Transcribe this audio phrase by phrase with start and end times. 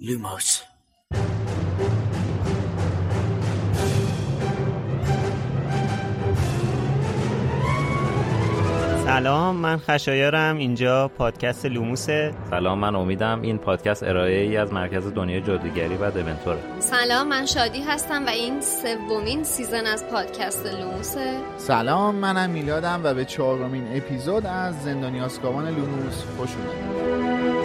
[0.00, 0.62] Lumos.
[9.04, 10.56] سلام من خشایارم.
[10.56, 16.10] اینجا پادکست لوموسه سلام من امیدم این پادکست ارائه ای از مرکز دنیای جادوگری و
[16.10, 23.00] دمنتوره سلام من شادی هستم و این سومین season از پادکست لوموسه سلام منم میلادم
[23.04, 27.59] و به چهارمین اپیزود از زندانی آزکابان لوموس خوش اومدید.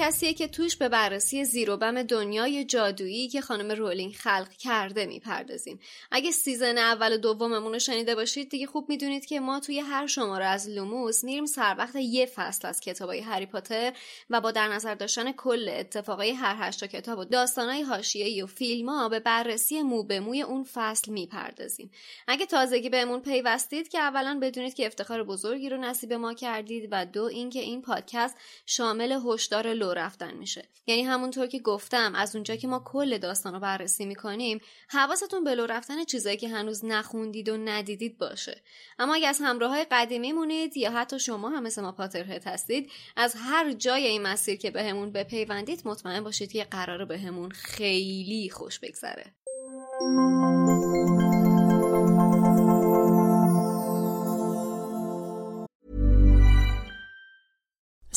[0.00, 5.06] پادکستیه که توش به بررسی زیر و بم دنیای جادویی که خانم رولینگ خلق کرده
[5.06, 5.80] می‌پردازیم.
[6.10, 10.06] اگه season اول و دوممون رو شنیده باشید دیگه خوب می‌دونید که ما توی هر
[10.06, 13.92] شماره از لوموس میریم سر وقت یه فصل از کتابای هری پاتر
[14.30, 19.08] و با در نظر داشتن کل اتفاقای هر هشتا کتاب و داستانای حاشیه‌ای و فیلم‌ها
[19.08, 21.90] به بررسی مو به موی اون فصل می‌پردازیم.
[22.28, 27.06] اگه تازگی بهمون پیوستید که اولا بدونید که افتخار بزرگی رو نصیب ما کردید و
[27.06, 30.68] دو اینکه این پادکست شامل هشدار لو رفتن میشه.
[30.86, 35.54] یعنی همونطور که گفتم از اونجا که ما کل داستان رو بررسی می‌کنیم حواستون به
[35.54, 38.62] لو رفتن چیزایی که هنوز نخوندید و ندیدید باشه.
[38.98, 42.90] اما اگه از همراه های قدیمی مونید یا حتی شما هم مثل ما پاترهت هستید
[43.16, 48.50] از هر جای این مسیر که بهمون به بپیوندید مطمئن باشید که قراره بهمون خیلی
[48.50, 49.34] خوش بگذره.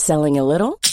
[0.08, 0.93] Selling a little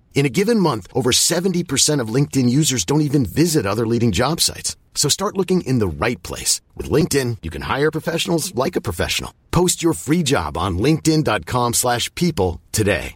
[0.13, 4.39] In a given month, over 70% of LinkedIn users don't even visit other leading job
[4.39, 4.75] sites.
[4.93, 6.61] So start looking in the right place.
[6.75, 9.33] With LinkedIn, you can hire professionals like a professional.
[9.49, 13.15] Post your free job on linkedin.com slash people today.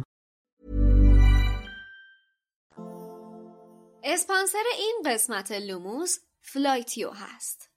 [4.03, 7.69] اسپانسر این قسمت لوموس فلایتیو هست.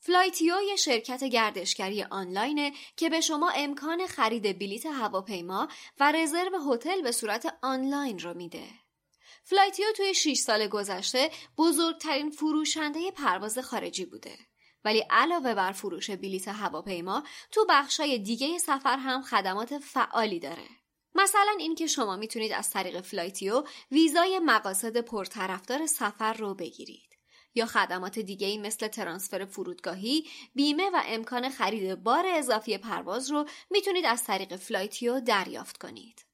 [0.00, 5.68] فلایتیو یه شرکت گردشگری آنلاینه که به شما امکان خرید بلیت هواپیما
[6.00, 8.66] و رزرو هتل به صورت آنلاین رو میده.
[9.44, 14.38] فلایتیو توی 6 سال گذشته بزرگترین فروشنده پرواز خارجی بوده.
[14.84, 20.79] ولی علاوه بر فروش بلیت هواپیما تو بخشای دیگه سفر هم خدمات فعالی داره.
[21.14, 27.10] مثلا اینکه شما می‌تونید از طریق فلایتیو ویزای مقاصد پرطرفدار سفر رو بگیرید.
[27.54, 33.44] یا خدمات دیگه ای مثل ترانسفر فرودگاهی، بیمه و امکان خرید بار اضافی پرواز رو
[33.70, 36.24] می‌تونید از طریق فلایتیو دریافت کنید.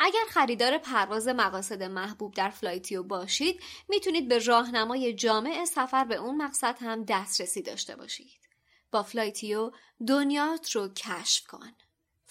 [0.00, 6.36] اگر خریدار پرواز مقاصد محبوب در فلایتیو باشید می‌تونید به راهنمای جامع سفر به اون
[6.36, 8.48] مقصد هم دسترسی داشته باشید.
[8.90, 9.70] با فلایتیو
[10.08, 11.72] دنیات رو کشف کن.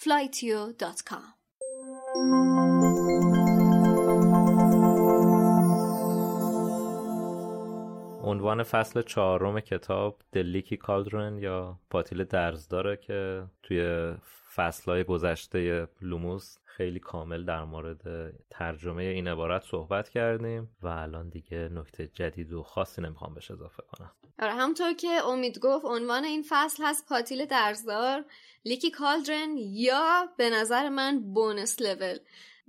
[0.00, 1.41] flytio.com
[8.22, 14.12] عنوان فصل چهارم کتاب The Leaky Cauldron یا پاتیل درز داره که توی
[14.54, 21.68] فصلهای گذشته لوموس خیلی کامل در مورد ترجمه این عبارت صحبت کردیم و الان دیگه
[21.68, 24.10] نکته جدید و خاصی نمی‌خوام بهش اضافه کنم.
[24.38, 28.24] آره همونطور که امید گفت عنوان این فصل هست پاتیل درزدار
[28.64, 32.18] لیکی کالدرن یا به نظر من بونس لول.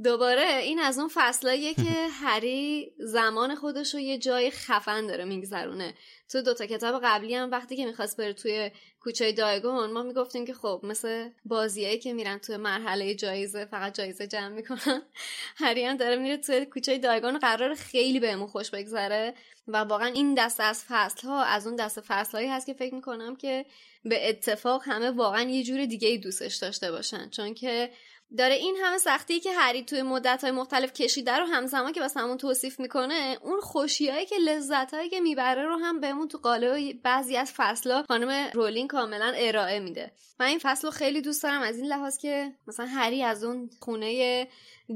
[0.03, 5.93] دوباره این از اون فصلاییه که هری زمان خودش رو یه جای خفن داره میگذرونه.
[6.29, 10.53] تو دوتا کتاب قبلی هم وقتی که می‌خواست بره توی کوچه دایگون ما می‌گفتیم که
[10.53, 15.01] خب مثل بازیایی که میرن توی مرحله جایزه فقط جایزه جمع می‌کنن
[15.63, 19.33] هری هم داره میره توی کوچه دایگون قرار خیلی بهمون خوش بگذره.
[19.67, 22.95] و واقعا این دست از فصل ها از اون دست فصل هایی هست که فکر
[22.95, 23.65] می‌کنم که
[24.05, 27.29] به اتفاق همه واقعا یه جور دیگه ای دوستش داشته باشن.
[27.29, 27.89] چون که
[28.37, 32.17] داره این همه سختی که هری توی مدت های مختلف کشیده رو همزمان که بس
[32.17, 37.37] همون توصیف می‌کنه اون خوشیایی که لذتهایی که می‌بره رو هم بهمون تو قالب بعضی
[37.37, 40.11] از فصلا خانم رولین کاملا ارائه میده.
[40.39, 43.69] من این فصل رو خیلی دوست دارم از این لحاظ که مثلا هری از اون
[43.79, 44.47] خونه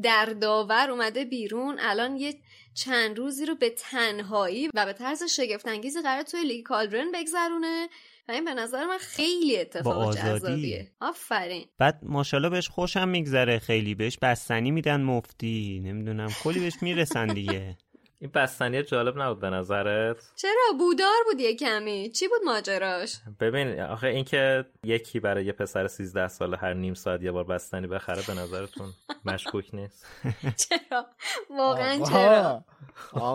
[0.03, 2.35] دردآور اومده بیرون الان یه
[2.73, 7.89] چند روزی رو به تنهایی و به طرز شگفتانگیزی قرار توی لیگ کالدرن بگذرونه.
[8.27, 10.91] و این به نظر من خیلی اتفاق جذابیه.
[11.01, 11.65] آفرین.
[11.77, 13.59] بعد ماشاءالله بهش خوشم میگذره.
[13.59, 15.81] خیلی بهش بستنی میدن مفتی.
[15.83, 17.77] نمی‌دونم کلی بهش می‌رسن دیگه.
[18.19, 23.79] این بستنی جالب نبود به نظرت؟ چرا؟ بودار بود یه کمی چی بود ماجراش؟ ببین
[23.79, 28.21] آخه اینکه یکی برای یه پسر 13 ساله هر نیم ساعت یه بار بستنی بخره
[28.27, 28.93] به نظرتون
[29.25, 30.05] مشکوک نیست؟
[30.69, 31.05] چرا؟
[31.49, 32.63] واقعا چرا؟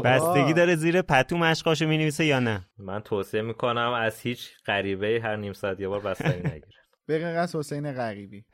[0.04, 5.36] بستگی داره زیر پتو مشقاشو می‌نویسه یا نه؟ من توصیه می‌کنم از هیچ غریبه هر
[5.36, 6.81] نیم ساعت یه بار بستنی نگیره.
[7.06, 8.44] به غیر از حسین غریبی.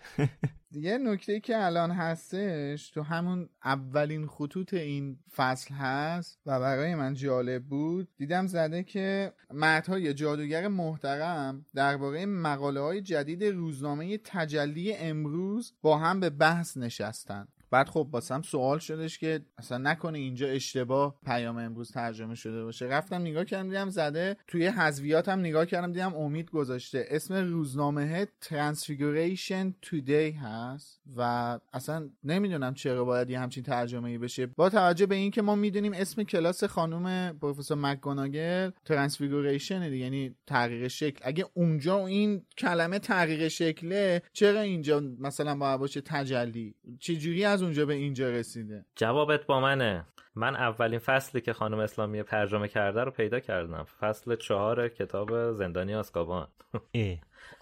[0.71, 7.15] دیگه نکته که الان هستش تو همون اولین خطوط این فصل هست و برای من
[7.15, 15.75] جالب بود دیدم زده که مردهای جادوگر محترم درباره مقاله های جدید روزنامه تجلی امروز
[15.83, 17.49] با هم به بحث نشستن.
[17.71, 22.87] بعد خب باسم سوال شدش که اصلا نکنه اینجا اشتباه پیام امروز ترجمه شده باشه.
[22.87, 27.07] رفتم نگاه کردم دیدم زده توی حذویات هم نگاه کردم دیدم امید گذاشته.
[27.09, 34.47] اسم روزنامه Transfiguration Today هست و اصلا نمی‌دونم چرا باید یه همچین ترجمه ای بشه.
[34.47, 41.21] با توجه به اینکه ما می‌دونیم اسم کلاس خانم پروفسور مکگوناگل Transfiguration یعنی تغییر شکل.
[41.23, 47.87] اگه اونجا این کلمه تغییر شکله چرا اینجا مثلا باید باشه تجلی؟ چجوری از اونجا
[47.87, 48.85] به اینجا رسیده.
[48.97, 50.05] جوابت با منه.
[50.35, 53.87] من اولین فصلی که خانم اسلامی ترجمه کرده رو پیدا کردم.
[54.01, 56.49] فصل چهار کتاب زندانی آسکابان.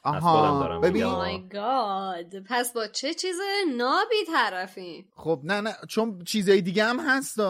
[0.06, 1.48] آها ببین.
[1.48, 3.36] گاد پس با چه چیز
[3.76, 7.40] نابی طرفیم خب نه نه چون چیزای دیگه هم هست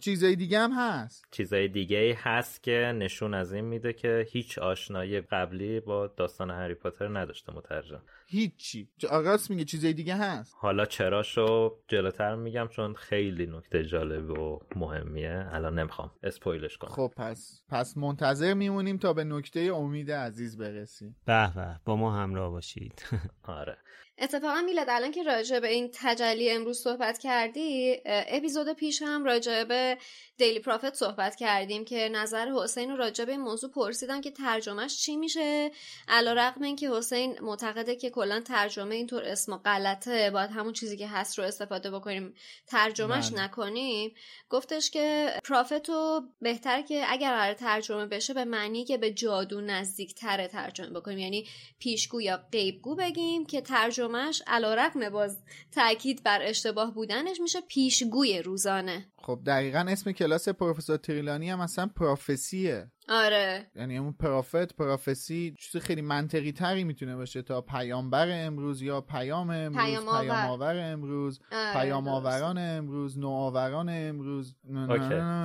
[0.00, 1.24] چیزای دیگه هم هست.
[1.30, 6.74] چیزای دیگه هست که نشون از این میده که هیچ آشنایی قبلی با داستان هری
[6.74, 8.02] پاتر نداشته مترجم.
[8.26, 8.88] هیچی.
[9.10, 10.54] راست میگه چیزای دیگه هست.
[10.58, 15.46] حالا چراشو جلوتر میگم چون خیلی نکته جالب و مهمیه.
[15.50, 16.90] الان نمی‌خوام اسپویلش کنم.
[16.90, 21.16] خب پس پس منتظر میمونیم تا به نکته امید عزیز برسیم.
[21.26, 23.02] به به با ما همراه باشید.
[23.60, 23.76] آره.
[24.18, 29.64] اتفاقا میلاد الان که راجع به این تجلی امروز صحبت کردی اپیزود پیش هم راجع
[29.64, 29.98] به
[30.36, 35.16] دیلی پرافت صحبت کردیم که نظر حسین راجع به این موضوع پرسیدم که ترجمهش چی
[35.16, 35.70] میشه.
[36.08, 40.96] علا رقم این که حسین معتقده که کلا ترجمه اینطور اسم غلطه باید همون چیزی
[40.96, 42.34] که هست رو استفاده بکنیم.
[42.66, 43.44] ترجمهش بله.
[43.44, 44.14] نکنیم.
[44.50, 49.60] گفتش که پرافت رو بهتر که اگر قرار ترجمه بشه به معنی که به جادو
[49.60, 51.18] نزدیک تره ترجمه بکنیم.
[51.18, 51.48] یعنی
[51.78, 55.38] پیشگو یا غیبگو بگیم که ترجمهش علا رقم باز
[55.74, 59.13] تاکید بر اشتباه بودنش میشه پیشگوی روزانه.
[59.24, 65.82] خب دقیقا اسم کلاس پروفسور تریلانی هم اصلا پروفسیه آره یعنی اون پرافت پروفسی چیز
[65.82, 70.22] خیلی منطقی تری می‌تونه باشه تا پیامبر امروز یا پیام امروز پیام آور.
[70.22, 72.08] پیام آور امروز آره، پیام.
[72.08, 74.56] آوران امروز نوآوران امروز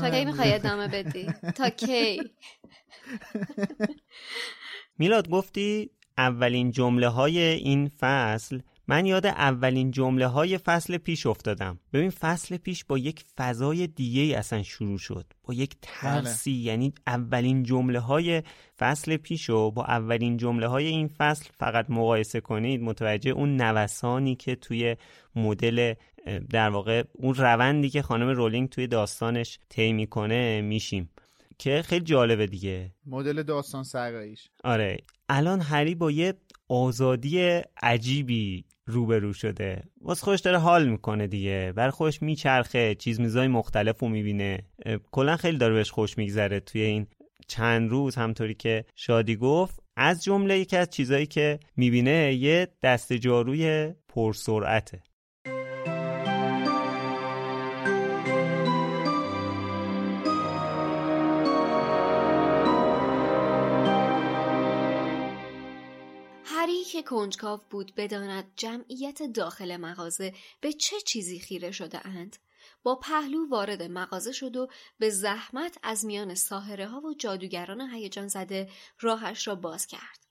[0.02, 0.26] تا کی.
[0.26, 2.20] می‌خوای ادامه بدی تا کی
[5.00, 8.60] میلاد گفتی اولین جمله های این فصل
[8.90, 11.80] من یاد اولین جمله های فصل پیش افتادم.
[11.94, 15.26] ببین فصل پیش با یک فضای دیگه ای اصلا شروع شد.
[15.44, 16.52] با یک ترسی.
[16.52, 18.44] یعنی اولین جمله های
[18.80, 24.36] فصل پیش رو با اولین جمله های این فصل فقط مقایسه کنید متوجه اون نوسانی
[24.36, 24.96] که توی
[25.36, 25.94] مدل
[26.50, 31.10] در واقع اون روندی که خانم رولینگ توی داستانش طی می‌کنه میشیم.
[31.58, 32.92] که خیلی جالبه دیگه.
[33.06, 34.98] مدل داستان سراییش آره.
[35.30, 36.34] الان هری با یه
[36.70, 39.84] آزادی عجیبی روبرو شده.
[40.02, 41.74] واسه خودش داره حال می‌کنه دیگه.
[41.76, 44.60] برای خودش میچرخه چیز میزای مختلف رو می‌بینه.
[45.12, 47.08] کلا خیلی داره بهش خوش میگذره توی این
[47.48, 48.16] چند روز.
[48.16, 55.02] همطوری که شادی گفت از جمله یکی از چیزایی که می‌بینه یه دست جاروی پرسرعته.
[67.00, 72.38] که کنجکاو بود بداند جمعیت داخل مغازه به چه چیزی خیره شده اند
[72.84, 78.28] با پهلو وارد مغازه شد و به زحمت از میان ساهره ها و جادوگران هیجان
[78.28, 80.26] زده راهش را باز کرد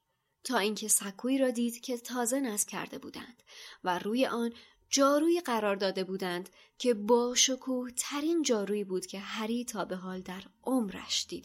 [0.44, 3.42] تا اینکه سکویی را دید که تازه نصب کرده بودند
[3.84, 4.52] و روی آن
[4.90, 6.48] جاروی قرار داده بودند
[6.78, 11.44] که با شکوه ترین جارویی بود که هری تا به حال در عمرش دید.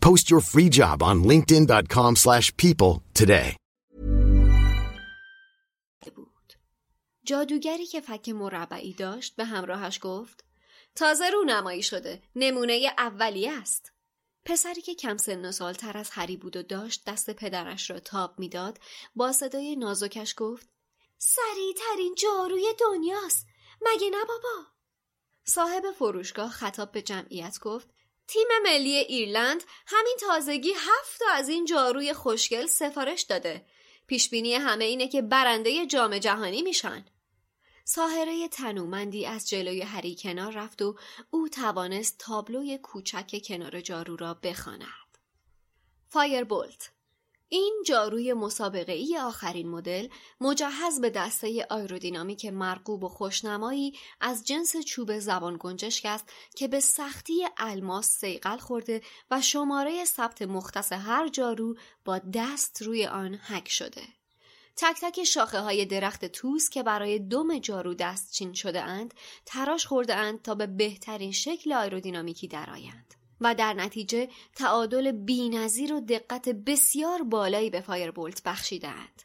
[0.00, 3.56] Post your free job on linkedin.com slash people today.
[7.24, 10.44] جادوگری که فک مربعی داشت به همراهش گفت
[10.94, 13.92] تازه رونمایی شده نمونه اولی است.
[14.44, 18.00] پسری که کم سن و سال تر از هری بود و داشت دست پدرش را
[18.00, 18.78] تاب می‌داد
[19.14, 20.68] با صدای نازکش گفت
[21.18, 23.46] سریع ترین جاروی دنیاست
[23.86, 24.66] مگه نه بابا؟
[25.44, 27.88] صاحب فروشگاه خطاب به جمعیت گفت
[28.28, 33.66] تیم ملی ایرلند همین تازگی هفت تا از این جاروی خوشگل سفارش داده
[34.06, 37.04] پیشبینی همه اینه که برنده جام جهانی میشن
[37.84, 40.98] ساهره تنومندی از جلوی هری کنار رفت و
[41.30, 45.18] او توانست تابلوی کوچک کنار جارو را بخواند.
[46.08, 46.90] فایربولت
[47.48, 50.08] این جاروی مسابقه ای آخرین مدل
[50.40, 56.24] مجهز به دسته آیرودینامیک مرغوب و خوشنمایی از جنس چوب زبان گنجشک است
[56.56, 63.06] که به سختی الماس صیقل خورده و شماره ثبت مختص هر جارو با دست روی
[63.06, 64.02] آن حک شده.
[64.76, 69.14] تک تک شاخه های درخت توس که برای دم جارو دستچین شده اند
[69.46, 76.00] تراش خورده اند تا به بهترین شکل آیرودینامیکی درآیند و در نتیجه تعادل بینظیر و
[76.00, 79.22] دقت بسیار بالایی به Firebolt بخشیدند.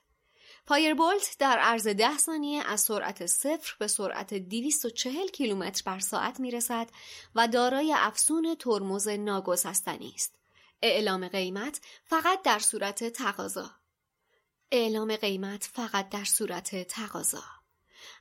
[0.67, 6.51] فایربولت در عرض ده ثانیه از سرعت صفر به سرعت 240 کیلومتر بر ساعت می
[6.51, 6.89] رسد
[7.36, 10.36] و دارای افسون ترمز ناگسستنی است.
[10.82, 13.72] اعلام قیمت فقط در صورت تقاضا
[14.72, 17.43] اعلام قیمت فقط در صورت تقاضا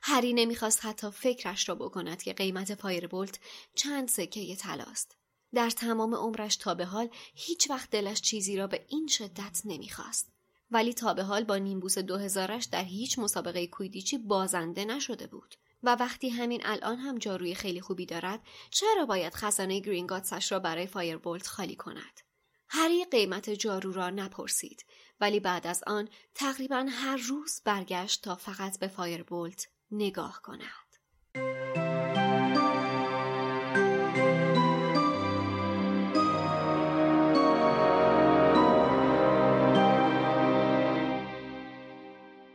[0.01, 3.39] هری نمی‌خواست حتی فکرش را بکند که قیمت فایربولت
[3.75, 5.17] چند سکه طلاست
[5.53, 10.33] در تمام عمرش تا به حال هیچ وقت دلش چیزی را به این شدت نمی‌خواست.
[10.71, 15.55] ولی تا به حال با نیمبوس دو هزارش در هیچ مسابقه کویدیچی بازنده نشده بود.
[15.83, 20.87] و وقتی همین الان هم جاروی خیلی خوبی دارد چرا باید خزانه گرینگاتسش را برای
[20.87, 22.19] فایربولت خالی کند؟
[22.67, 24.85] هری قیمت جارو را نپرسید
[25.19, 30.82] ولی بعد از آن تقریبا هر روز برگشت تا فقط به فایربولت نگاه کند.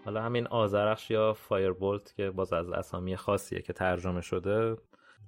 [0.08, 4.76] حالا همین آذرخش یا Firebolt که باز از اسامی خاصیه که ترجمه شده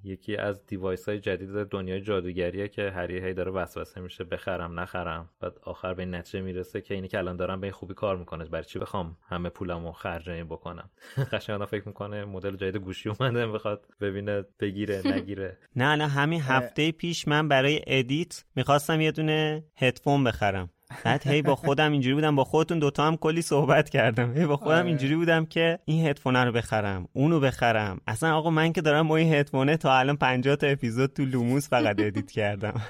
[0.04, 5.28] یکی از device های جدید دنیای جادوگریه که هری هی داره وسوسه میشه بخرم نخرم.
[5.40, 8.16] بعد آخر به این نتیجه می‌رسه که اینی که الان دارم به این خوبی کار
[8.16, 8.44] می‌کنه.
[8.44, 10.90] برای چی بخوام همه پولمو خرج این بکنم؟
[11.32, 15.58] قشنگ فکر می‌کنه مدل جدید گوشی اومده بخواد ببینه بگیره نگیره.
[15.76, 20.70] نه نه همین هفته پیش من برای edit می‌خواستم یه دونه هدفون بخرم.
[21.04, 22.36] بعد هی با خودم اینجوری بودم.
[22.36, 24.36] با خودتون دوتا هم کلی صحبت کردم.
[24.36, 24.86] هی با خودم آره.
[24.86, 28.00] اینجوری بودم که این هدفون رو بخرم اونو بخرم.
[28.06, 31.68] اصلا آقا من که دارم با این هدفونه تا الان 50 تا اپیزود تو لوموس
[31.68, 32.80] فقط edit کردم.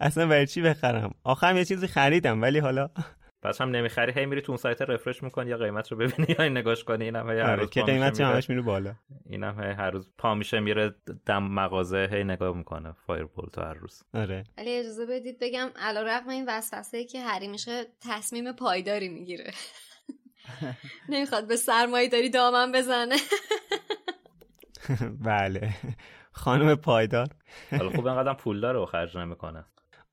[0.00, 2.88] اصلا برای چی بخرم؟ آخرم یه چیزی خریدم ولی حالا
[3.42, 4.12] پس هم نمی‌خری.
[4.12, 7.04] هی میری تو اون سایت refresh می‌کنی یا قیمت رو ببینی یا این نگاش کنی
[7.04, 8.32] اینم هی هر آره روز که پا میشه قیمت میره.
[8.32, 8.94] همش میره بالا.
[9.26, 10.94] اینم هی هر روز پا میشه میره
[11.26, 12.92] دم مغازه هی نگاه می‌کنه.
[13.06, 14.02] Firebolt رو هر روز.
[14.14, 14.44] آره.
[14.58, 19.50] ولی اجازه بدید بگم علیرغم این وسوسه که هری میشه تصمیم پایداری می‌گیره.
[21.08, 23.16] نمی‌خواد به سرمایه داری دامن بزنه.
[25.24, 25.74] بله.
[26.32, 27.26] خانم پایدار.
[27.70, 29.64] حالا خوب اینقدر پول داره و خرج نمی‌کنه.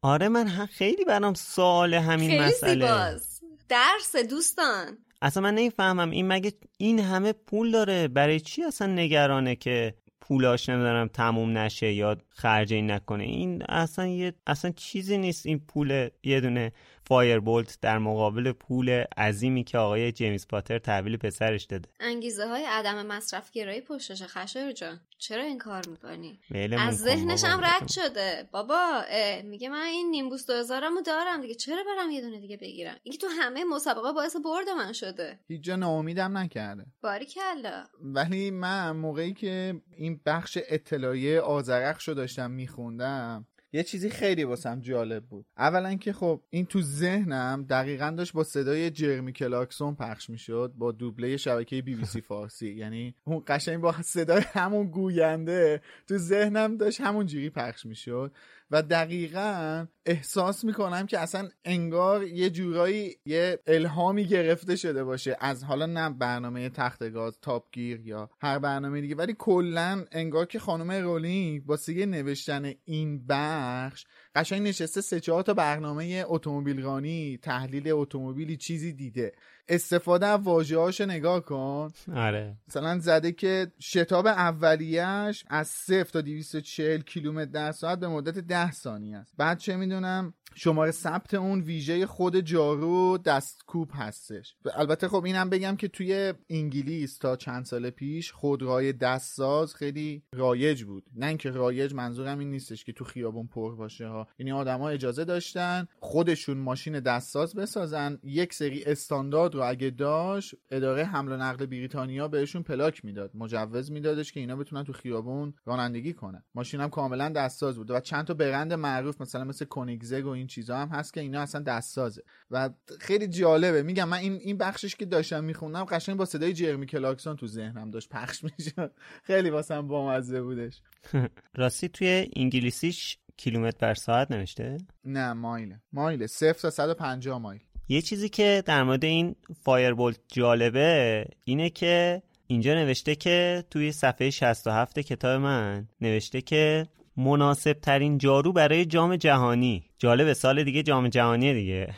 [0.03, 2.73] آره من هم خیلی برام سوال همین خیلی مسئله.
[2.73, 3.43] زیباست.
[3.69, 4.97] درس دوستان.
[5.21, 6.09] اصلا من نمی‌فهمم.
[6.09, 11.93] این مگه این همه پول داره؟ برای چی اصلا نگرانه که پولاش نمیدارم تموم نشه
[11.93, 16.71] یا خرج این نکنه؟ این اصلا یه اصلا چیزی نیست این پول یه دونه
[17.05, 21.89] فایربولت در مقابل پول عظیمی که آقای جیمز پاتر تحویل پسرش داده.
[21.99, 24.99] انگیزه های عدم مصرف گرایی پشتش خشر جان.
[25.17, 26.39] چرا این کار می‌کنی؟
[26.77, 27.87] از ذهنش هم رد.
[27.87, 28.49] شده.
[28.51, 29.01] بابا
[29.43, 31.55] میگه من این نیمبوس دو هزارمو دارم دیگه.
[31.55, 35.39] چرا برم یه دونه دیگه بگیرم؟ اینکه تو همه مسابقه باعث برد من شده.
[35.47, 36.85] هیچ جا ناامیدم نکرده.
[37.03, 37.85] باریکلا.
[38.01, 44.79] ولی من موقعی که این بخش اطلاعیه آذرخش رو داشتم میخوندم یه چیزی خیلی واسم
[44.79, 45.45] جالب بود.
[45.57, 50.91] اولا که خب این تو ذهنم دقیقا داشت با صدای جرمی کلارکسون پخش می‌شد با
[50.91, 52.73] دوبله شبکه بی بی سی فارسی.
[52.73, 58.31] یعنی اون قشنگ با صدای همون گوینده تو ذهنم داشت همون جوری پخش می‌شد.
[58.73, 65.37] و دقیقا احساس می‌کنم که اصلا انگار یه جورایی یه الهامی گرفته شده باشه.
[65.39, 70.45] از حالا نه برنامه تخت گاز Top Gear یا هر برنامه دیگه ولی کلا انگار
[70.45, 76.81] که خانم رولینگ واسه یه نوشتن این بخش قشنگ نشسته سه چهار تا برنامه اتومبیل
[76.81, 79.31] رانی تحلیل اتومبیلی چیزی دیده.
[79.67, 81.91] استفاده از واژه‌هاش نگاه کن.
[82.15, 82.57] آره.
[82.67, 88.71] مثلا زده که شتاب اولیش از 0 تا 240 کیلومتر در ساعت به مدت 10
[88.71, 89.33] ثانیه است.
[89.37, 94.55] بعد چه می‌دونم؟ شماره ثبت اون ویژه خود جارو دستکوب هستش.
[94.65, 100.23] و البته خب اینم بگم که توی انگلیس تا چند سال پیش خودروهای دستساز خیلی
[100.33, 101.03] رایج بود.
[101.15, 104.27] نه اینکه رایج منظورم این نیستش که تو خیابون پر باشه ها.
[104.39, 108.19] یعنی آدما اجازه داشتن خودشون ماشین دستساز بسازن.
[108.23, 113.31] یک سری استاندارد رو اگه داشت اداره حمل و نقل بریتانیا بهشون پلاک می‌داد.
[113.35, 116.43] مجوز میدادش که اینا بتونن تو خیابون رانندگی کنن.
[116.55, 120.77] ماشین هم کاملا دستساز بود و چند تا برند معروف مثلا مثل کنیگزگ و چیزا
[120.77, 122.23] هم هست که اینا اصلا دستسازه.
[122.51, 123.83] و خیلی جالبه.
[123.83, 127.91] میگم من این این بخشش که داشتم میخوندم قشنگ با صدای جرمی کلاکسون تو ذهنم
[127.91, 128.91] داشت پخش می‌شد.
[129.23, 130.81] خیلی واسم بامزه بودش.
[131.55, 135.81] راستی توی انگلیسیش کیلومتر بر ساعت نوشته؟ نه مایله.
[135.93, 136.27] مایله.
[136.27, 137.61] صفر تا 150 مایل.
[137.89, 144.29] یه چیزی که در مورد این Firebolt جالبه اینه که اینجا نوشته که توی صفحه
[144.29, 149.83] 67 کتاب من نوشته که مناسب ترین جارو برای جام جهانی.
[149.97, 151.89] جالب سال دیگه جام جهانیه دیگه.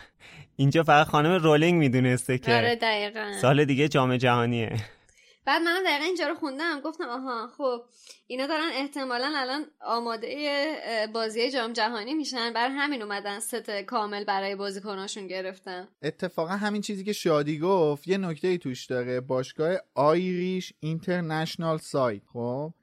[0.55, 3.31] اینجا فقط خانم رولینگ می‌دونسته که آره دقیقا.
[3.41, 4.71] سال دیگه جام جهانیه.
[5.45, 6.81] بعد منم دقیقا اینجا رو خوندم.
[6.81, 7.83] گفتم آها خب
[8.27, 12.53] اینا دارن احتمالا الان آماده بازی جام جهانی میشن.
[12.53, 15.87] بر همین اومدن ست کامل برای بازیکناشون گرفتن.
[16.01, 19.21] اتفاقا همین چیزی که شادی گفت یه نکته ای توش داره.
[19.21, 22.73] باشگاه آیریش اینترنشنال سایت خب؟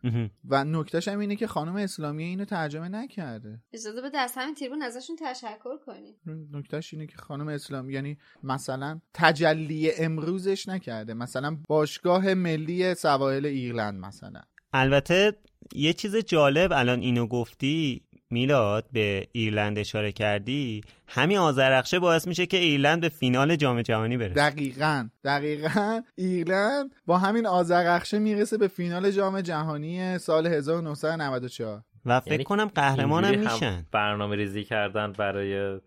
[0.48, 3.61] و نکتهش هم اینه که خانم اسلامی اینو ترجمه نکرده.
[3.72, 6.14] اجازه بده از همین تیربون ازشون تشکر کنیم.
[6.53, 11.14] نکتهش اینه که خانم اسلامی یعنی مثلا تجلی امروزش نکرده.
[11.14, 14.41] مثلا باشگاه ملی سواحل ایرلند مثلا.
[14.73, 15.33] البته
[15.75, 22.47] یه چیز جالب الان اینو گفتی میلاد به ایرلند اشاره کردی همین آذرخشه باعث میشه
[22.47, 24.35] که ایرلند به فینال جام جهانی برسه.
[24.35, 32.33] دقیقا دقیقا ایرلند با همین آذرخشه می‌رسه به فینال جام جهانی سال 1994 و فکر
[32.33, 33.87] یعنی کنم قهرمانم هم میشن.
[33.93, 35.81] برنامه ریزی کردن برای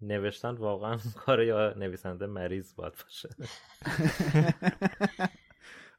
[0.00, 3.28] نوشتن واقعا کار یا نویسنده مریض باید باشه.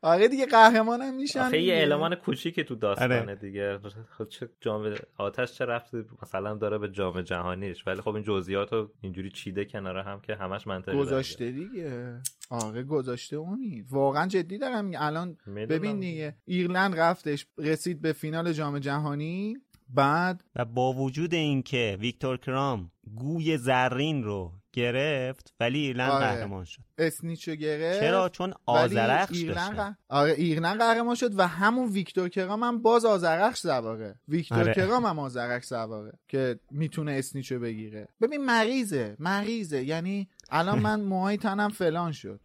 [0.04, 1.82] آره دیگه قهرمانم میشن آخه یه.
[1.82, 3.36] المان کوچیکی تو داستانه آره.
[3.36, 3.80] دیگه
[4.18, 8.74] خب چه جام آتش چه رفتی مثلا داره به جام جهانیش ولی خب این جزئیات
[8.74, 14.58] رو اینجوری چیده کنار هم که همش منطقی گذاشته دیگه آره گذاشته امید واقعا جدی
[14.58, 15.00] دارم میگم.
[15.02, 15.38] الان.
[15.56, 19.58] ببین دیگه ایرلند رفتش رسید به فینال جام جهانی
[19.90, 26.26] بعد و با وجود اینکه ویکتور کرام گوی زرین رو گرفت ولی ایرلند آره.
[26.26, 26.82] قهرمان شد.
[26.98, 28.00] اسنیچو گرفت.
[28.00, 29.92] چرا؟ چون ولی آزرخش ایرلند داشتن.
[29.92, 34.16] ق- آره ایرلند قهرمان شد و همون ویکتور کرام هم باز آزرخش سواره.
[34.28, 34.74] ویکتور آره.
[34.74, 38.08] کرام هم آزرخش سواره که می‌تونه اسنیچو بگیره.
[38.22, 39.84] ببین مریضه مریضه.
[39.84, 42.40] یعنی الان من موهای تنم فلان شد.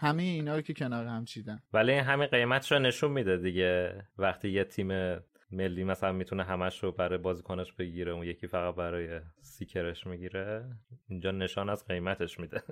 [0.00, 4.02] همه اینا رو که کنار هم چیدم ولی همین قیمتش رو نشون میده دیگه.
[4.18, 4.88] وقتی یه تیم
[5.50, 10.64] ملی مثلا می‌تونه همش رو برای بازیکنش بگیره اون یکی فقط برای سیکرش می‌گیره
[11.08, 12.62] اینجا نشان از قیمتش میده.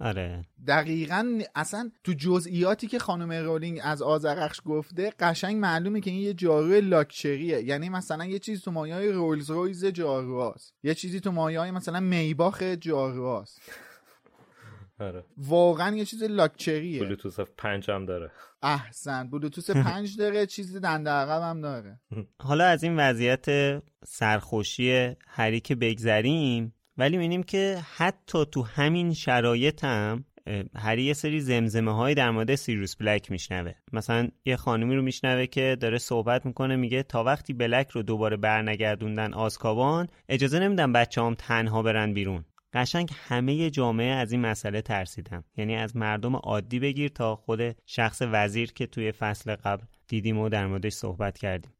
[0.00, 0.44] آره.
[0.66, 6.34] دقیقا اصلا تو جزئیاتی که خانم رولینگ از آزرخش گفته قشنگ معلومه که این یه
[6.34, 7.62] جارو لاکچریه.
[7.62, 10.74] یعنی مثلا یه چیزی تو مایه های رولز رویز جاروهاست.
[10.82, 13.60] یه چیزی تو مایه های مثلا میباخ جاروهاست.
[15.00, 15.24] آره.
[15.36, 17.00] واقعا یه چیز لاکچریه.
[17.00, 18.30] بلوتوث پنج هم داره.
[18.62, 19.30] احسن.
[19.30, 22.00] بلوتوث پنج داره چیزی دنده عقب هم داره.
[22.40, 23.46] حالا از این وضعیت
[24.04, 30.24] سرخوشی هری که بگذریم ولی می‌بینیم که حتی تو همین شرایط هم
[30.76, 33.72] هری یه سری زمزمه های در مورد سیروس بلک میشنوه.
[33.92, 38.36] مثلا یه خانمی رو میشنوه که داره صحبت می‌کنه میگه تا وقتی بلک رو دوباره
[38.36, 42.44] برنگردوندن آزکابان اجازه نمیدن بچه هم تنها برن بیرون.
[42.74, 48.22] قشنگ همه جامعه از این مسئله ترسیدن یعنی از مردم عادی بگیر تا خود شخص
[48.22, 51.72] وزیر که توی فصل قبل دیدیم و در موردش صحبت کردیم.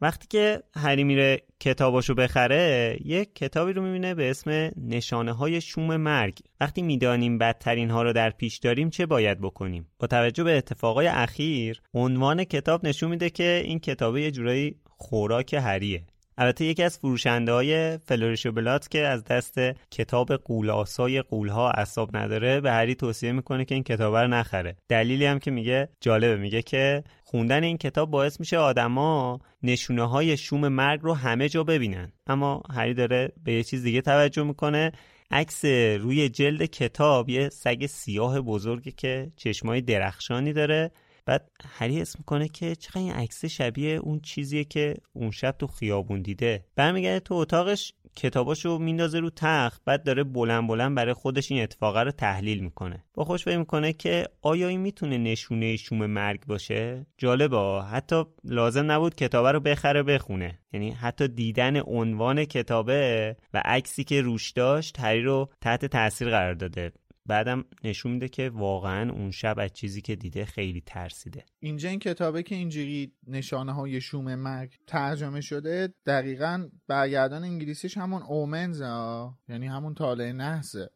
[0.00, 5.96] وقتی که هری میره کتاباشو بخره یک کتابی رو می‌بینه به اسم نشانه های شوم
[5.96, 6.38] مرگ.
[6.60, 11.06] وقتی می‌دانیم بدترین ها رو در پیش داریم چه باید بکنیم؟ با توجه به اتفاقای
[11.06, 16.06] اخیر عنوان کتاب نشون میده که این کتاب یه جورایی خوراک هریه.
[16.38, 19.58] البته یکی از فروشنده های فلوریش و بلات که از دست
[19.90, 24.76] کتاب قولاسای قولها اصاب نداره به هری توصیه می‌کنه که این کتاب رو نخره.
[24.88, 30.36] دلیلی هم که میگه جالبه میگه که خوندن این کتاب باعث میشه آدما نشونه های
[30.36, 32.12] شوم مرگ رو همه جا ببینن.
[32.26, 34.92] اما هری داره به یه چیز دیگه توجه می‌کنه.
[35.30, 35.64] عکس
[36.00, 40.90] روی جلد کتاب یه سگ سیاه بزرگی که چشمای درخشانی داره.
[41.26, 45.66] بعد هری اسم می‌کنه که چقدر این عکس شبیه اون چیزیه که اون شب تو
[45.66, 46.64] خیابون دیده.
[46.76, 52.02] برمیگرده تو اتاقش کتاباشو میندازه رو تخت بعد داره بلند بلند برای خودش این اتفاقه
[52.02, 53.04] رو تحلیل می‌کنه.
[53.14, 57.82] با خوش فکر می‌کنه که آیا این می‌تونه نشونه شوم مرگ باشه؟ جالبه.
[57.82, 60.58] حتی لازم نبود کتابه رو بخره بخونه.
[60.72, 66.54] یعنی حتی دیدن عنوان کتابه و عکسی که روش داشت هری رو تحت تاثیر قرار
[66.54, 66.92] داده.
[67.26, 71.98] بعدم نشون میده که واقعا اون شب از چیزی که دیده خیلی ترسیده اینجا این
[71.98, 79.38] کتابه که اینجوری نشانه های شوم مرگ ترجمه شده دقیقا برگردان انگلیسیش همون اومنز ها
[79.48, 80.90] یعنی همون طالع نحسه.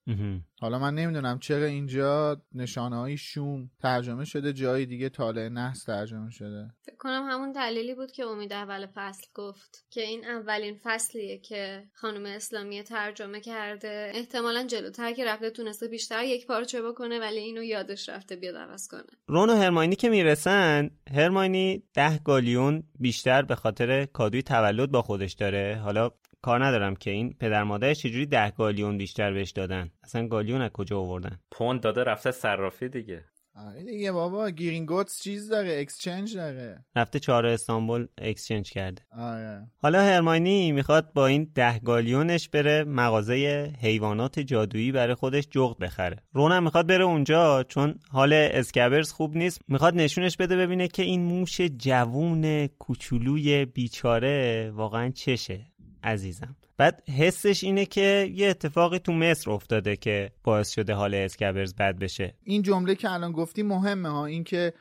[0.61, 6.31] حالا من نمی‌دونم چرا اینجا نشانه های شوم ترجمه شده جای دیگه طالع نحس ترجمه
[6.31, 6.71] شده.
[6.83, 11.85] فکر کنم همون دلیلی بود که امید اول فصل گفت که این اولین فصلیه که
[11.95, 14.13] خانم اسلامی ترجمه کرده.
[14.15, 18.89] احتمالا جلوتر که رفته تونسته بیشتر یک پارچه بکنه ولی اینو یادش رفته بیاد عوض
[18.89, 19.03] کنه.
[19.27, 25.33] رون و هرماینی که می‌رسن هرماینی ده گالیون بیشتر به خاطر کادوی تولد با خودش
[25.33, 25.81] داره.
[25.85, 26.11] حالا
[26.43, 30.71] کار ندارم که این پدر مادرش چجوری ده گالیون بیشتر بهش دادن؟ اصلا گالیون از
[30.71, 33.25] کجا آوردن؟ پوند داده رفته صرافی دیگه.
[33.55, 36.85] آره دیگه بابا گرینگوتس چیز داره exchange داره.
[36.97, 39.03] رفته چهارراه استانبول exchange کرده.
[39.19, 39.67] آره.
[39.77, 46.17] حالا هرماینی می‌خواد با این ده گالیونش بره مغازه حیوانات جادویی برای خودش جغد بخره.
[46.33, 49.61] رون هم می‌خواد بره اونجا چون حال اسکبرز خوب نیست.
[49.69, 55.67] می‌خواد نشونش بده ببینه که این موش جوون کوچولوی بیچاره واقعا چشه.
[56.05, 56.57] عزیزم.
[56.77, 61.99] بعد حسش اینه که یه اتفاقی تو مصر افتاده که باعث شده حال اسکبرز بد
[61.99, 62.35] بشه.
[62.45, 64.27] این جمله که الان گفتی مهمه ها.
[64.27, 64.73] این که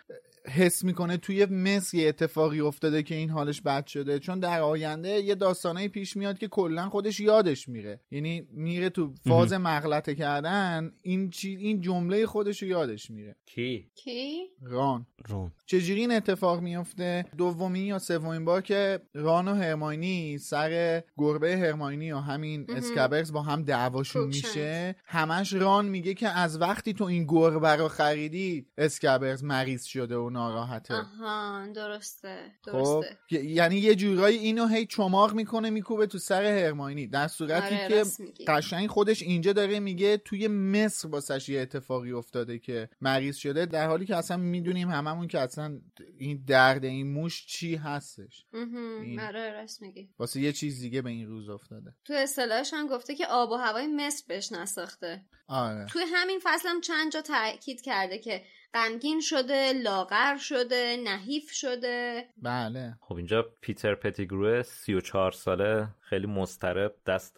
[0.49, 4.19] حس می‌کنه توی مصر یه اتفاقی افتاده که این حالش بد شده.
[4.19, 7.99] چون در آینده یه داستانه پیش میاد که کلا خودش یادش میره.
[8.11, 13.35] یعنی میره تو فاز مغلطه کردن این چی این جمله خودش رو یادش میره.
[13.45, 15.05] کی؟ کی؟ ران.
[15.27, 15.51] رون.
[15.65, 22.11] چجوری این اتفاق میفته دومین یا سومین بار که ران و هرماینی سر گربه هرماینی
[22.11, 22.77] و همین مهم.
[22.77, 24.27] اسکبرز با هم دعواشون.
[24.27, 24.95] میشه.
[25.05, 30.29] همش ران میگه که از وقتی تو این گربه رو خریدی اسکبرز مریض شده و
[30.39, 30.93] ناراحته.
[30.93, 33.17] آها درسته خب درسته.
[33.31, 37.07] ی- یعنی یه جورایی اینو هی چماق می‌کنه میکوبه تو سر هرماینی.
[37.07, 38.03] در صورتی آره،
[38.37, 38.45] که.
[38.47, 43.87] قشنگ خودش اینجا داره میگه توی مصر واسش یه اتفاقی افتاده که مریض شده در
[43.87, 45.79] حالی که اصلا می‌دونیم هممون که اصلا
[46.17, 48.45] این درد این موش چی هستش.
[48.53, 50.09] این- آره راست میگی.
[50.19, 51.93] واسه یه چیز دیگه به این روز افتاده.
[52.05, 55.25] تو اصطلاحش هم گفته که آب و هوای مصر بهش نساخته.
[55.47, 55.85] آره.
[55.85, 62.25] توی همین فصل هم چند جا تاکید کرده که غمگین شده لاغر شده نحیف شده.
[62.37, 62.97] بله.
[63.01, 67.37] خب اینجا پیتر پتیگرو 34 ساله خیلی مضطرب دست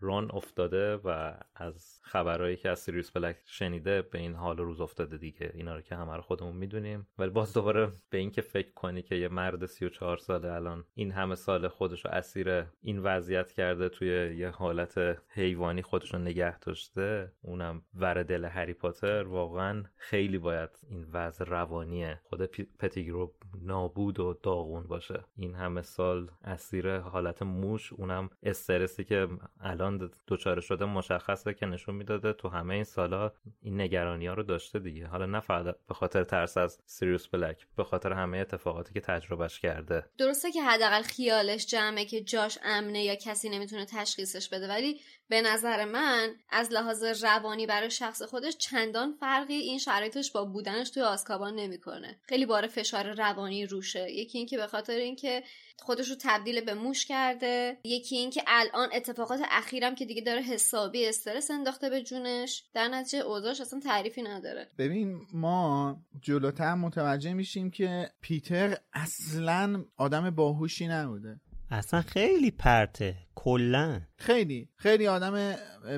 [0.00, 5.16] رون افتاده و از خبرهایی که از سیریوس بلک شنیده به این حال روز افتاده
[5.16, 5.50] دیگه.
[5.54, 7.06] اینا رو که همه رو خودمون می‌دونیم.
[7.18, 11.34] ولی باز دوباره به اینکه فکر کنی که یه مرد 34 ساله الان این همه
[11.34, 17.32] سال خودش رو اسیر این وضعیت کرده توی یه حالت حیوانی خودش رو نگه داشته
[17.42, 22.42] اونم ور دل هری پاتر واقعا خیلی باید این وضع روانیه خود
[22.78, 25.24] پتیگرو نابود و داغون باشه.
[25.36, 29.28] این همه سال اسیر حالت موش اونم استرسی که
[29.60, 34.42] الان دچار شده مشخصه که نشون می‌داده تو همه این سالا این نگرانی ها رو
[34.42, 35.06] داشته دیگه.
[35.06, 39.60] حالا نه فقط به خاطر ترس از سیریوس بلک به خاطر همه اتفاقاتی که تجربهش
[39.60, 40.04] کرده.
[40.18, 45.42] درسته که حداقل خیالش جمعه که جاش امنه یا کسی نمی‌تونه تشخیصش بده ولی به
[45.42, 51.02] نظر من از لحاظ روانی برای شخص خودش چندان فرقی این شرایطش با بودنش توی
[51.02, 52.20] آسکابان نمی‌کنه.
[52.22, 54.10] خیلی بار فشار روانی روشه.
[54.10, 55.42] یکی اینکه به خاطر اینکه
[55.82, 57.76] خودش رو تبدیل به موش کرده.
[57.84, 63.24] یکی اینکه الان اتفاقات اخیرم که دیگه داره حسابی استرس انداخته به جونش در نتیجه
[63.24, 64.68] اوضاعش اصلا تعریفی نداره.
[64.78, 71.40] ببین ما جلوتر متوجه میشیم که پیتر اصلا آدم باهوشی نبوده.
[71.70, 74.00] اصلا خیلی پرته کلا.
[74.16, 74.68] خیلی.
[74.76, 75.56] خیلی آدم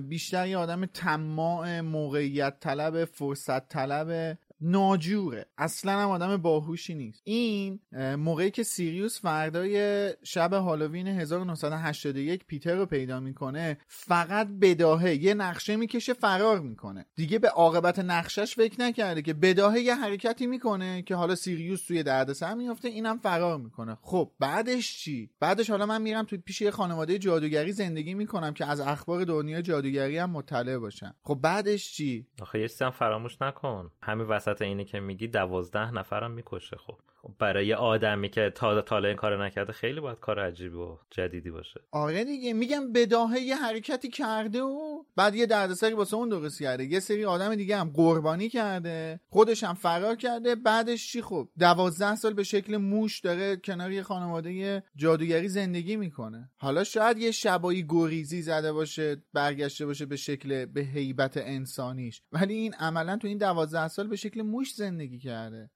[0.08, 4.38] بیشتری آدم طماع موقعیت طلب فرصت طلب.
[4.64, 5.46] ناجوره.
[5.58, 7.22] اصلا هم آدم باهوشی نیست.
[7.24, 7.80] این
[8.16, 15.76] موقعی که سیریوس فردای شب هالووین 1981 پیتر رو پیدا می‌کنه فقط بداهه یه نقشه
[15.76, 17.06] می‌کشه فرار می‌کنه.
[17.14, 22.02] دیگه به عاقبت نقشش فکر نکرده که بداهه یه حرکتی می‌کنه که حالا سیریوس توی
[22.02, 23.98] دردسر میفته اینم فرار می‌کنه.
[24.02, 28.66] خب بعدش چی؟ بعدش حالا من میرم توی پیش یه خانواده جادوگری زندگی می‌کنم که
[28.66, 33.90] از اخبار دنیا جادوگری هم مطلع باشم خب بعدش چی؟ آخه یه فراموش نکن.
[34.02, 36.98] همین وسط اینی که میگی دوازده نفرم می‌کشه خب.
[37.38, 41.80] برای آدمی که تا تاله این کار نکرده خیلی باید کار عجیبی و جدیدی باشه.
[41.92, 46.84] آره دیگه میگم بداهه یه حرکتی کرده و بعد یه دردسری واسه اون درست کرده.
[46.84, 52.16] یه سری آدم دیگه هم قربانی کرده خودش هم فرار کرده بعدش چی خب؟ دوازده
[52.16, 56.50] سال به شکل موش داره کنار یه خانواده جادوگری زندگی می‌کنه.
[56.56, 62.22] حالا شاید یه شبایی گریزی زده باشه برگشته باشه به شکل به هیبت انسانیش.
[62.32, 65.70] ولی این عملا تو این دوازده سال به شکل موش زندگی کرده.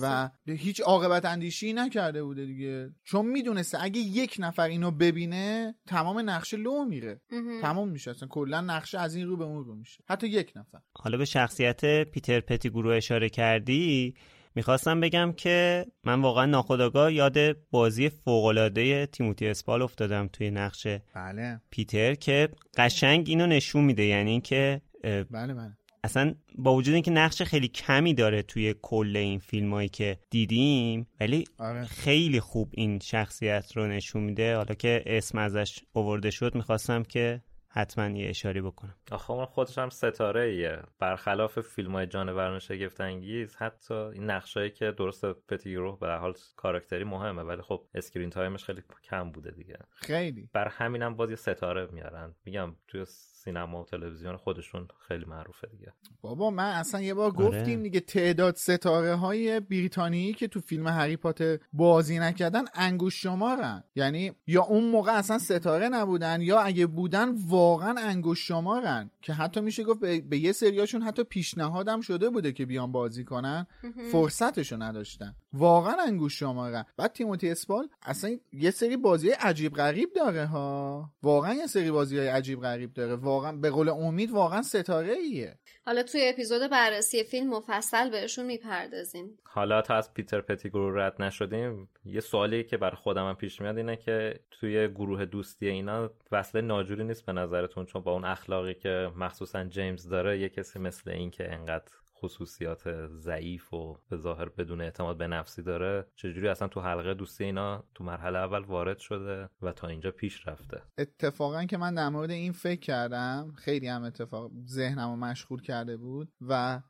[0.00, 2.90] و هیچ عاقبت اندیشی نکرده بوده دیگه.
[3.04, 7.20] چون می‌دونسته اگه یک نفر اینو ببینه تمام نقشه لو میره.
[7.60, 8.10] تمام میشه.
[8.10, 10.04] اصلا کلا نقشه از این رو به اون رو میشه.
[10.08, 10.78] حتی یک نفر.
[10.98, 14.14] حالا به شخصیت پیتر پتیگرو اشاره کردی
[14.54, 17.36] می‌خواستم بگم که من واقعا ناخداگاه یاد
[17.70, 21.60] بازی فوقالعاده تیموتی اسپال افتادم توی نقشه بله.
[21.70, 24.04] پیتر که قشنگ اینو نشون میده.
[24.04, 25.77] یعنی که بله بله.
[26.04, 31.06] اصلا با وجود اینکه نقش خیلی کمی داره توی کل این فیلم هایی که دیدیم
[31.20, 31.84] ولی آره.
[31.84, 34.56] خیلی خوب این شخصیت رو نشون میده.
[34.56, 38.94] حالا که اسم ازش آورده شد می‌خواستم که حتما یه اشاره‌ای بکنم.
[39.10, 44.70] آخه اون خودش هم ستاره ایه برخلاف فیلم های جانوران شگفت انگیز حتی این نقشایی
[44.70, 49.50] که درست پتیگرو به حال کاراکتری مهمه ولی خب screen time ش خیلی کم بوده
[49.50, 49.78] دیگه.
[49.90, 50.50] خیلی.
[50.52, 52.34] بر همینم باز یه ستاره میارن.
[52.44, 53.04] میگم توی
[53.44, 55.92] سینما و تلویزیون خودشون خیلی معروفه دیگه.
[56.20, 57.76] بابا من اصلا یه بار گفتیم آره.
[57.76, 63.84] دیگه تعداد ستاره های بریتانیایی که تو فیلم هری پاتر بازی نکردن انگوش شمارن.
[63.94, 69.10] یعنی یا اون موقع اصلا ستاره نبودن یا اگه بودن واقعا انگوش شمارن.
[69.22, 73.66] که حتی میشه گفت به, یه سریاشون حتی پیشنهادم شده بوده که بیان بازی کنن.
[74.12, 75.36] فرصتشو نداشتن.
[75.52, 76.84] واقعا انگوش شمارن.
[76.96, 81.10] بعد تیموتی اسپال اصلا یه سری بازی عجیب غریب داره ها.
[81.22, 83.14] واقعا یه سری بازی های عجیب غریب داره.
[83.14, 89.38] واقعا به قول امید واقعا ستاره ایه حالا توی اپیزود بررسی فیلم مفصل بهشون می‌پردازیم.
[89.44, 93.96] حالا تا از پیتر پتیگرو رد نشدیم یه سوالی که بر خودم پیش میاد اینه
[93.96, 99.10] که توی گروه دوستی اینا وصله ناجوری نیست به نظرتون چون با اون اخلاقی که
[99.16, 104.80] مخصوصا جیمز داره یه کسی مثل این که انقدر خصوصیات ضعیف و به ظاهر بدون
[104.80, 109.48] اعتماد به نفسی داره چجوری اصلا تو حلقه دوستی اینا تو مرحله اول وارد شده
[109.62, 114.02] و تا اینجا پیش رفته؟ اتفاقا که من در مورد این فکر کردم خیلی هم
[114.02, 116.80] اتفاق ذهنمو مشغول کرده بود و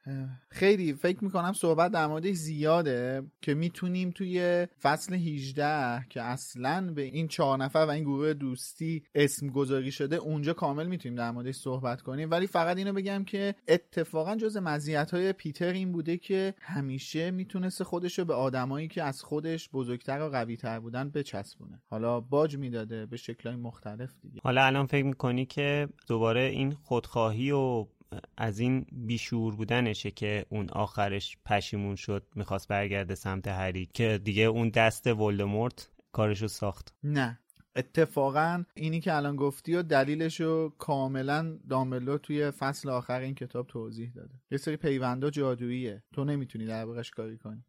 [0.50, 7.02] خیلی فکر می‌کنم صحبت در موردش زیاده که می‌تونیم توی فصل 18 که اصلا به
[7.02, 11.54] این چهار نفر و این گروه دوستی اسم گذاری شده اونجا کامل می‌تونیم در موردش
[11.54, 12.30] صحبت کنیم.
[12.30, 18.18] ولی فقط اینو بگم که اتفاقا جز مزیت پیتر این بوده که همیشه می‌تونست خودش
[18.18, 21.82] رو به آدمایی که از خودش بزرگتر و قویتر بودن بچسبونه.
[21.86, 24.40] حالا باج می‌داده به شکلهای مختلف دیگه.
[24.44, 27.86] حالا الان فکر می‌کنی که دوباره این خودخواهی و
[28.36, 34.42] از این بیشور بودنشه که اون آخرش پشیمون شد می‌خواست برگرده سمت هری که دیگه
[34.42, 36.94] اون دست ولدمورت کارشو ساخت.
[37.04, 37.38] نه.
[37.76, 43.66] اتفاقا اینی که الان گفتی و دلیلش رو کاملا دامبلو توی فصل آخر این کتاب
[43.66, 44.34] توضیح داده.
[44.50, 46.02] یه سری پیوندا جادوییه.
[46.12, 47.64] تو نمی‌تونی در کاری کنی.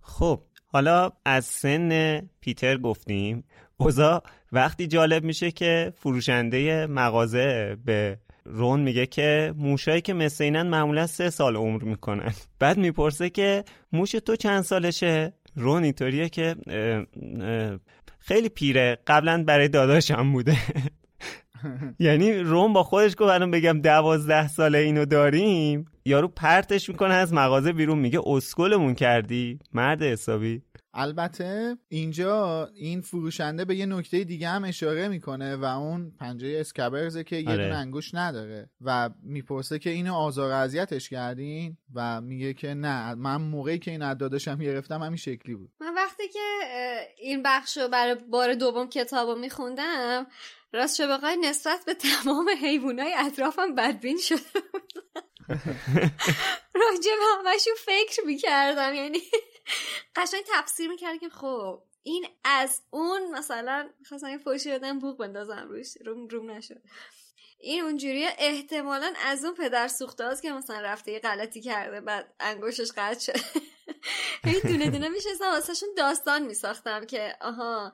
[0.00, 3.44] خب حالا از سن پیتر گفتیم.
[3.76, 10.66] اوزا وقتی جالب میشه که فروشنده مغازه به رون میگه که موشایی که مثل اینن
[10.66, 12.32] معمولا سه سال عمر می‌کنن.
[12.58, 16.56] بعد می‌پرسه که موش تو چند سالشه؟ رون اینطوریه که
[18.26, 18.98] خیلی پیره.
[19.06, 20.56] قبلا برای داداشم بوده.
[21.98, 25.84] یعنی روم با خودش گفت الان بگم دوازده ساله اینو داریم.
[26.04, 30.62] یارو پرتش می‌کنه از مغازه بیرون میگه اسکلمون کردی؟ مرد حسابی.
[30.98, 37.24] البته اینجا این فروشنده به یه نکته دیگه هم اشاره می‌کنه و اون پنجه اسکبرزه
[37.24, 37.64] که یه آره.
[37.64, 43.14] دونه انگوش نداره و می‌پرسه که اینو آزار اذیتش کردین؟ و میگه که نه.
[43.14, 45.70] من موقعی که این عدادشم گرفتم همین شکلی بود.
[45.80, 46.40] من وقتی که
[47.18, 50.26] این بخش رو برای بار دوم کتاب رو میخوندم
[50.72, 54.40] راست بخوای نسبت به تمام حیوانای اطرافم بدبین شده
[56.82, 59.18] راجب همشون فکر می‌کردم یعنی
[60.16, 65.66] قشنگ تفسیر می‌کرد که خب این از اون مثلا خواستم یه فوشی بدم بوق بندازم
[65.68, 66.82] روش روم روم نشد.
[67.58, 72.90] این اونجوری احتمالا از اون پدر سوخته که مثلا رفته یه غلطی کرده بعد انگوشش
[72.96, 73.40] قطع شد.
[74.44, 77.92] این دونه دونه میشستم واسهشون داستان میساختم که آها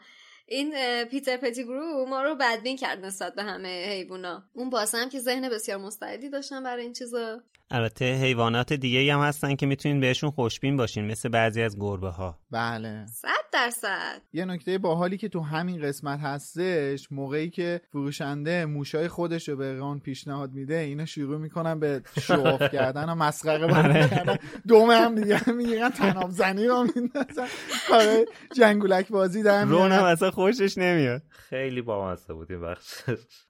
[0.53, 4.43] این پیتر پتیگرو ما رو بدبین کرد نسبت به همه حیوونا.
[4.53, 7.41] اون باسه هم که ذهن بسیار مستعدی داشتن برای این چیزا.
[7.75, 12.39] البته حیوانات دیگه هم هستن که می‌تونین بهشون خوشبین باشین مثل بعضی از گربه ها
[12.51, 13.07] بله.
[13.07, 14.23] صد درصد.
[14.33, 19.75] یه نکته باحالی که تو همین قسمت هستش موقعی که فروشنده موشای خودش رو به
[19.75, 24.39] ران پیشنهاد میده اینا شروع می‌کنن به شوف کردن و مسخره کردن
[24.69, 27.47] دوم هم دیگه می‌گیرن تناب زنی رو میندازن.
[27.89, 28.25] کار
[28.57, 31.23] جنگولک بازی در اصلا خوشش نمیاد.
[31.29, 33.03] خیلی بامزه بود این بخش.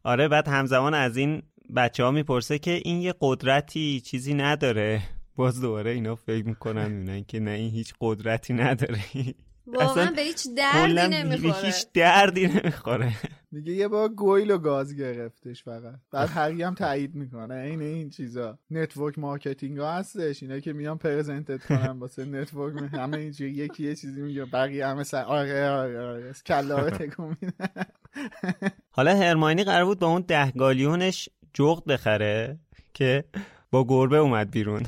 [0.04, 1.42] آره بعد همزمان از این
[1.76, 5.02] بچه ها می‌پرسه که این یه قدرتی چیزی نداره.
[5.36, 9.00] باز دوباره اینا فکر می‌کنن میدونن که نه این هیچ قدرتی نداره.
[9.66, 11.66] واقعا به هیچ دردی نمی‌خوره.
[11.66, 13.12] هیچ دردی نمی‌خوره.
[13.52, 15.94] میگه یه بار گویل رو گاز گرفتش فقط.
[16.10, 17.54] بعد هری هم تایید می‌کنه.
[17.54, 18.58] این این چیزا.
[18.70, 20.42] network marketing ها هستش.
[20.42, 22.92] اینا که میان present ت کنن واسه network.
[22.92, 24.44] همه اینجوری یکی یه چیزی میگه.
[24.44, 26.32] بقیه همه سر آره آره آره.
[26.46, 27.36] کلا تکون
[28.90, 32.58] حالا هرماینی قرار بود با اون ده گالیونش جغد بخره
[32.94, 33.24] که
[33.70, 34.82] با گربه اومد بیرون.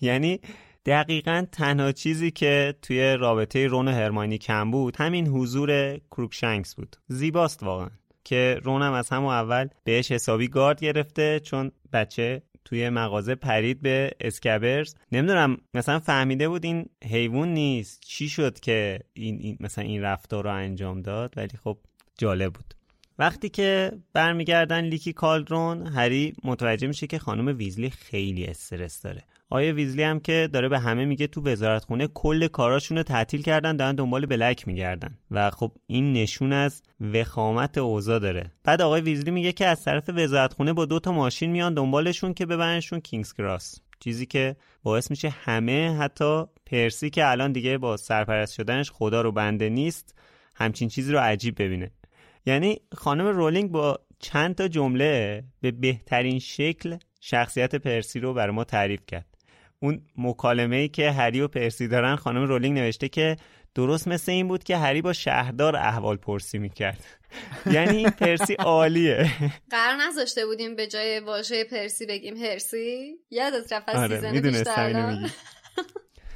[0.00, 0.40] یعنی
[0.86, 6.96] دقیقا تنها چیزی که توی رابطه رون و هرماینی کم بود همین حضور کروکشنکس بود.
[7.08, 7.90] زیباست واقعا
[8.24, 14.10] که رونم از همون اول بهش حسابی گارد گرفته چون بچه توی مغازه پرید به
[14.20, 14.94] اسکبرز.
[15.12, 18.00] نمی‌دونم مثلا فهمیده بود این حیوان نیست.
[18.00, 21.78] چی شد که این, این مثلا این رفتار رو انجام داد؟ ولی خب
[22.18, 22.74] جالب بود.
[23.18, 29.24] وقتی که برمیگردن لیکی کالدرون هری متوجه میشه که خانم ویزلی خیلی استرس داره.
[29.52, 33.76] آیه ویزلی هم که داره به همه میگه تو وزارتخونه کل کاراشون رو تعطیل کردن
[33.76, 35.18] دارن دنبال بلک میگردن.
[35.30, 38.50] و خب این نشون از وخامت اوضاع داره.
[38.64, 42.46] بعد آقای ویزلی میگه که از طرف وزارتخونه با دو تا ماشین میان دنبالشون که
[42.46, 43.80] ببرنشون کینگز کراس.
[44.00, 49.32] چیزی که باعث میشه همه حتی پرسی که الان دیگه با سرپرست شدنش خدا رو
[49.32, 50.14] بنده نیست
[50.54, 51.90] همچین چیزی رو عجیب ببینه.
[52.46, 58.64] یعنی خانم رولینگ با چند تا جمله به بهترین شکل شخصیت پرسی رو برای ما
[58.64, 59.29] تعریف کرد.
[59.82, 63.36] اون مکالمه ای که هری و پرسی دارن خانم رولینگ نوشته که
[63.74, 67.04] درست مثل این بود که هری با شهردار احوال پرسی می‌کرد.
[67.74, 69.30] یعنی این پرسی عالیه.
[69.70, 75.30] قرار نذاشته بودیم به جای واژه پرسی بگیم هرسی یادت رفت از آره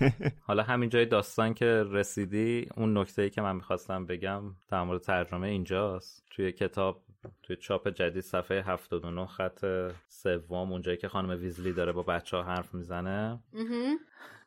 [0.46, 5.00] حالا همین جای داستان که رسیدی اون نکته ای که من می‌خواستم بگم در مورد
[5.00, 6.24] ترجمه اینجاست.
[6.30, 7.02] توی کتاب
[7.42, 9.64] توی چاپ جدید صفحه 79 خط
[10.08, 13.40] سوم اونجایی که خانم ویزلی داره با بچه ها حرف می‌زنه.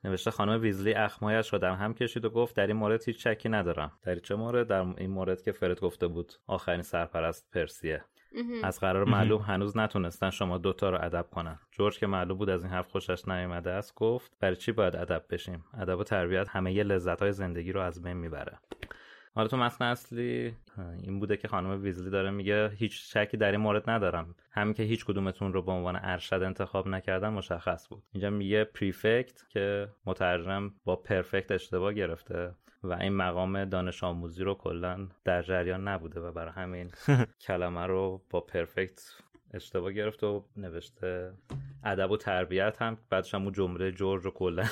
[0.04, 3.50] نوشته خانم ویزلی اخمایش را در هم کشید و گفت در این مورد هیچ چکی
[3.50, 3.92] ندارم.
[4.04, 8.04] در چه مورد؟ در این مورد که فرد گفته بود آخرین سرپرست پرسیه.
[8.63, 11.60] از قرار معلوم هنوز نتونستن شما دوتا رو ادب کنن.
[11.72, 15.26] جورج که معلوم بود از این حرف خوشش نیامده است گفت برای چی باید ادب
[15.30, 18.60] بشیم؟ ادب و تربیت همه یه لذت های زندگی رو از بین می‌بره.
[19.38, 20.54] حالا تو متن اصلی
[21.04, 24.36] این بوده که خانم ویزلی داره میگه هیچ شکی در این مورد ندارم.
[24.52, 28.04] همین که هیچ کدومتون رو به عنوان ارشد انتخاب نکردن مشخص بود.
[28.13, 32.52] اینجا میگه پریفکت که مترجم با پرفکت اشتباه گرفته
[32.84, 36.91] و این مقام دانش آموزی رو کلا در جریان نبوده و برای همین
[37.47, 39.02] کلمه رو با پرفکت
[39.54, 41.33] اشتباه گرفت و نوشته
[41.83, 44.65] ادب و تربیت هم بعدش هم اون جمله جورج رو کلا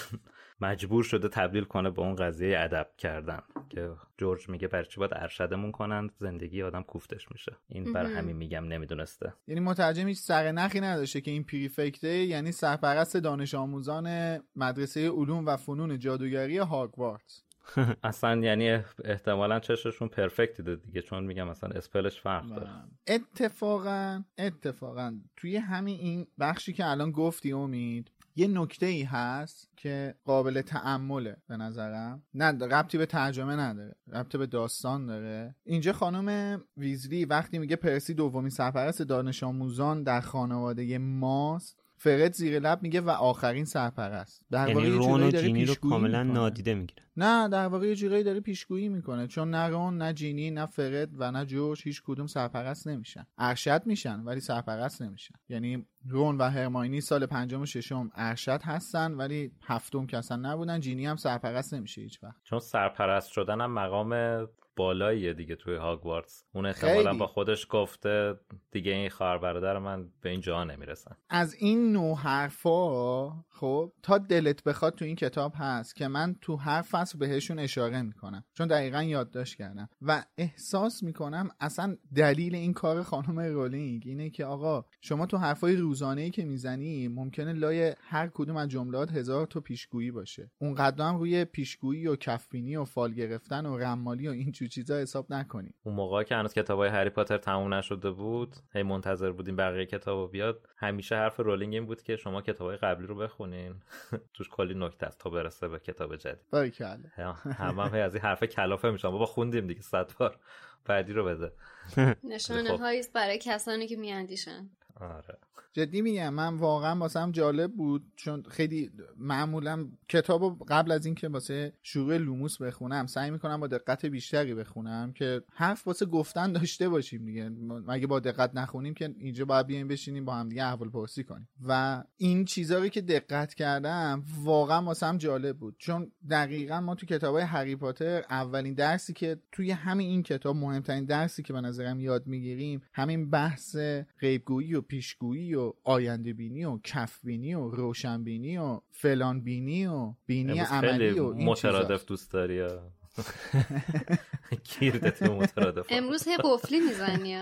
[0.62, 5.12] مجبور شده تبدیل کنه به اون قضیه ادب کردن که جورج میگه برای چی باید
[5.14, 7.56] ارشدمون کنند زندگی آدم کوفتش میشه.
[7.70, 9.34] این بر همین میگم نمی‌دونسته.
[9.48, 15.46] یعنی مترجم هیچ سر نخی نداشته که این پریفکته یعنی سرپرست دانش آموزان مدرسه علوم
[15.46, 17.46] و فنون جادوگری هاگوارتس
[18.04, 18.70] اصلا یعنی
[19.04, 22.70] احتمالا چششون پرفکت دیده دیگه چون میگم اصلا اسپلش فرق داره.
[23.08, 30.16] اتفاقا اتفاقا توی همین این بخشی که الان گفتی امید یه نکته ای هست که
[30.26, 32.24] قابل تعمله به نظرم.
[32.34, 35.56] نه ربطی به ترجمه نداره ربطی به داستان داره.
[35.64, 41.85] اینجا خانم ویزلی وقتی میگه پرسی دومین سرپرست دانش آموزان در خانواده ماست.
[42.06, 44.42] فرد زیر لب میگه و آخرین سرپرست.
[44.52, 47.04] در یعنی رون و جینی رو کاملا نادیده می‌گیره.
[47.18, 49.28] نه در واقع یه جورایی داره پیشگویی می‌کنه.
[49.28, 53.26] چون نه رون نه جینی نه فرد و نه جورج هیچ کدوم سرپرست نمیشن.
[53.38, 55.36] ارشد میشن ولی سرپرست نمیشن.
[55.50, 60.80] یعنی رون و هرماینی سال پنجم و ششم ارشد هستن ولی هفتم که اصلا نبودن
[60.80, 62.36] جینی هم سرپرست نمیشه هیچ وقت.
[62.44, 66.44] چون سرپرست شدن هم مقام بالاییه دیگه توی هاگوارتس.
[66.54, 68.34] اون احتمالا با خودش گفته
[68.72, 74.18] دیگه این خواهر برادر من به این جا نمی‌رسن از این نوع حرفا خب تا
[74.18, 78.44] دلت بخواد تو این کتاب هست که من تو هر فصل بهشون اشاره می‌کنم.
[78.54, 79.90] چون دقیقا یادداشت کردم.
[80.02, 85.76] و احساس می‌کنم اصلا دلیل این کار خانم رولینگ اینه که آقا شما تو حرفای
[85.76, 90.52] روزانه ای که می‌زنی ممکنه لای هر کدوم از جملات هزار تا پیشگویی باشه.
[90.62, 95.34] اون هم روی پیشگویی و کفبینی و فال گرفتن و رمالی و این چیزا حساب
[95.34, 99.86] نکنیم اون موقع که هنوز کتابای هری پاتر تموم نشده بود هی منتظر بودیم بقیه
[99.86, 100.68] کتابا بیاد.
[100.78, 103.76] همیشه حرف رولینگ این بود که شما کتابای قبلی رو بخونین.
[104.34, 106.50] توش کلی نکته است تا برسه به کتاب جدید.
[106.52, 107.00] باریکلا.
[107.16, 110.40] هم هم از این حرف کلافه میشم بابا خوندیم دیگه صد بار.
[110.86, 111.52] بعدی رو بده.
[112.24, 112.78] نشانه.
[112.78, 114.70] هایی برای کسانی که می‌اندیشن.
[115.02, 115.38] آره.
[115.74, 121.74] جدی میگم من واقعا واسم جالب بود چون خیلی معمولا کتاب قبل از اینکه واسه
[121.84, 127.26] شروع لوموس بخونم سعی می‌کنم با دقت بیشتری بخونم که حرف واسه گفتن داشته باشیم
[127.26, 127.50] دیگه.
[127.88, 131.48] مگه با دقت نخونیم که اینجا باید بیایم بشینیم با هم دیگه احوال پرسی کنیم.
[131.68, 135.76] و این چیزا رو که دقت کردم واقعا واسم جالب بود.
[135.78, 141.06] چون دقیقا ما تو کتابای هری پاتر اولین درسی که توی همین این کتاب مهمترین
[141.06, 143.78] درسی که به نظرم یاد می‌گیریم همین بحث
[144.20, 149.86] غیبگویی و پیشگویی و آینده بینی و کف بینی و روشن بینی و فلان بینی
[149.86, 152.68] و بینی عملی و این مترادف دوست داری
[155.22, 157.36] مترادف امروز هی قفلی می‌زنی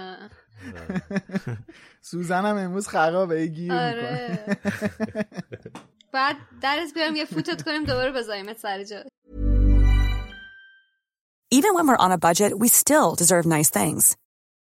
[2.01, 4.39] سوزنم امروز خرابه گیر آره.
[6.13, 9.03] بعد درس بیارم یه فوتت کنیم دوباره بذاریمت سر جا.
[11.53, 14.17] Even when we're on a budget, we still deserve nice things.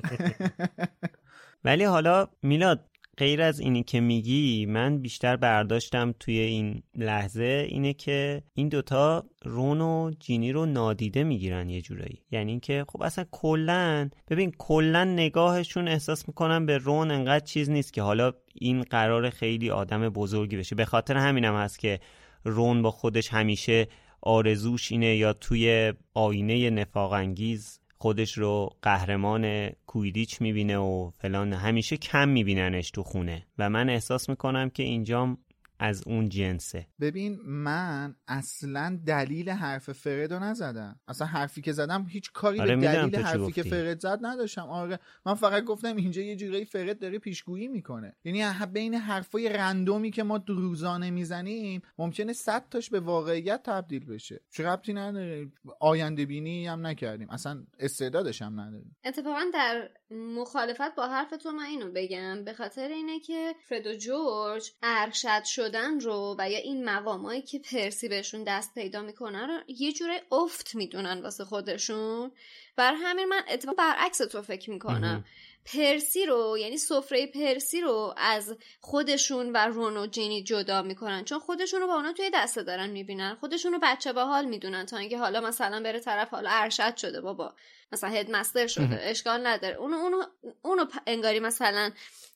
[1.64, 2.90] ولی حالا میلاد
[3.20, 9.24] غیر از اینی که میگی من بیشتر برداشتم توی این لحظه اینه که این دوتا
[9.44, 12.22] رون و جینی رو نادیده می‌گیرن یه جورایی.
[12.30, 17.92] یعنی اینکه خب اصلا کلا ببین کلا نگاهشون احساس می‌کنن به رون انقدر چیز نیست
[17.92, 20.74] که حالا این قرار خیلی آدم بزرگی بشه.
[20.74, 22.00] به خاطر همینم هست که
[22.44, 23.88] رون با خودش همیشه
[24.22, 31.96] آرزوش اینه یا توی آینه نفاق انگیز خودش رو قهرمان کویدیچ می‌بینه و فلان همیشه
[31.96, 33.46] کم میبیننش تو خونه.
[33.58, 35.38] و من احساس می‌کنم که اینجام
[35.80, 36.86] از اون جنسه.
[37.00, 41.00] ببین من اصلا دلیل حرف فرد رو نزدم.
[41.08, 44.68] اصلا حرفی که زدم هیچ کاری آره به دلیل حرفی که فرد زد نداشتم.
[44.68, 48.16] آره من فقط گفتم اینجا یه جوری فرد داره پیشگویی می‌کنه.
[48.24, 54.40] یعنی بین حرفای رندومی که ما روزانه می‌زنیم ممکنه صد تاش به واقعیت تبدیل بشه.
[54.50, 55.48] چه ربطی نداره؟
[55.80, 57.30] آینده بینی هم نکردیم.
[57.30, 58.96] اصلا استعدادش هم نداریم.
[59.04, 62.44] اتفاقا در مخالفت با حرف تو من اینو بگم.
[62.44, 67.58] به خاطر اینه که فرد و جورج ارشد شدن رو و یا این مقامایی که
[67.58, 72.32] پرسی بهشون دست پیدا می‌کنن رو یه جوره افت می‌دونن واسه خودشون.
[72.76, 75.24] بر همین من اتفاق برعکس تو فکر می‌کنم.
[75.64, 81.24] پرسی رو یعنی سفره پرسی رو از خودشون و رون و جینی جدا می‌کنن.
[81.24, 83.36] چون خودشون رو با اونا توی دسته دارن می‌بینن.
[83.40, 87.20] خودشون رو بچه به حال می‌دونن تا اینکه حالا مثلا بره طرف حالا ارشد شده
[87.20, 87.54] بابا.
[87.92, 89.76] مثلا هدمستر شده اشکال نداره.
[89.76, 90.22] اونو اونو
[90.62, 91.90] اونو انگاری مثلا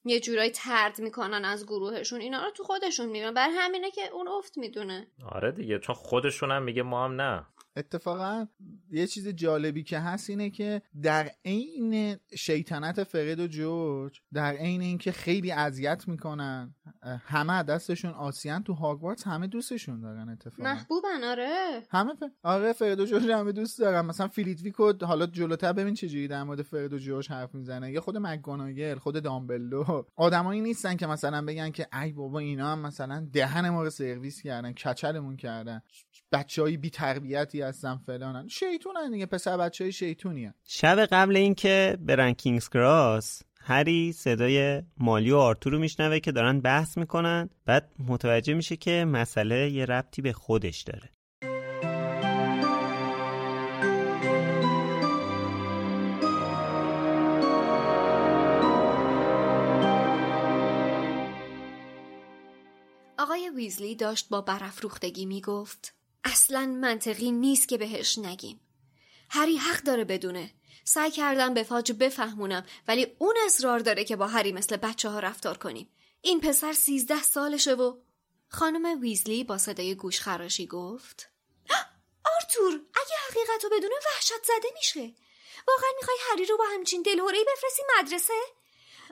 [0.04, 2.20] یه جورایی ترد می‌کنن از گروهشون.
[2.20, 3.34] اینا رو تو خودشون می‌بینن.
[3.34, 5.06] بر همینه که اون افت می‌دونه.
[5.32, 5.78] آره دیگه.
[5.78, 7.46] چون خودشون هم میگه ما هم نه.
[7.76, 8.46] اتفاقا
[8.90, 14.80] یه چیز جالبی که هست اینه که در عین شیطنت فرد و جورج در عین
[14.80, 20.62] اینکه خیلی اذیت می‌کنن همه دستشون عاصی‌ان تو هاگوارتس همه دوستشون دارن اتفاقا.
[20.62, 21.82] محبوبن آره.
[21.90, 22.22] همه ف...
[22.42, 24.06] آره فرد و جورج همه دوست دارن.
[24.06, 27.92] مثلا فلیت‌ویکو حالا جلوتر ببین چجوری در مورد فرد و جورج حرف می‌زنه.
[27.92, 30.02] یا خود مکگوناگل خود دامبلدور.
[30.16, 34.42] آدمایی نیستن که مثلا بگن که ای بابا اینا هم مثلا دهن ما رو سرویس
[34.42, 35.82] کردن کچلمون کردن.
[36.32, 38.48] بچه بی تربیتی هستن فلانن.
[38.48, 45.30] شیطونن دیگه پسر بچه های شیطونی شب قبل اینکه برن کینگز کراس هری صدای مالی
[45.30, 47.50] و آرتور رو میشنوه که دارن بحث می‌کنن.
[47.66, 51.10] بعد متوجه میشه که مسئله یه ربطی به خودش داره.
[63.18, 65.94] آقای ویزلی داشت با برافروختگی می‌گفت.
[66.24, 68.60] اصلا منطقی نیست که بهش نگیم.
[69.30, 70.54] هری حق داره بدونه.
[70.84, 75.18] سعی کردم به فاج بفهمونم ولی اون اصرار داره که با هری مثل بچه ها
[75.18, 75.90] رفتار کنیم.
[76.20, 77.96] این پسر سیزده سالشه و
[78.48, 81.30] خانم ویزلی با صدای گوش خراشی گفت
[82.24, 85.14] آرتور اگه حقیقت رو بدونه وحشت زده میشه.
[85.68, 88.40] واقعا می‌خوای هری رو با همچین دلهورهی بفرستی مدرسه؟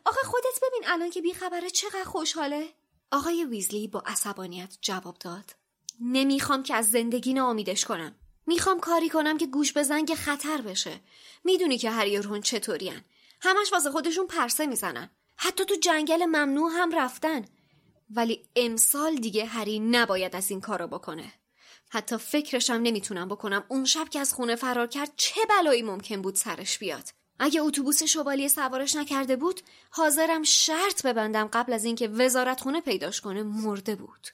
[0.06, 2.74] آخه خودت ببین الان که بیخبره چقدر خوشحاله.
[3.12, 5.61] آقای ویزلی با عصبانیت جواب داد
[6.04, 8.14] نمی‌خوام که از زندگی ناامیدش کنم.
[8.46, 11.00] می‌خوام کاری کنم که گوش بزن که خطر بشه.
[11.44, 13.00] می‌دونی که هری و رون چطورین
[13.40, 15.10] همش واسه خودشون پرسه می‌زنن.
[15.36, 17.44] حتی تو جنگل ممنوع هم رفتن.
[18.10, 21.32] ولی امسال دیگه هری نباید از این کارو بکنه.
[21.90, 26.34] حتی فکرشم نمی‌تونم بکنم اون شب که از خونه فرار کرد چه بلایی ممکن بود
[26.34, 27.08] سرش بیاد.
[27.38, 33.20] اگه اتوبوس شوالیه سوارش نکرده بود حاضرم شرط ببندم قبل از اینکه وزارت خونه پیداش
[33.20, 34.28] کنه مرده بود.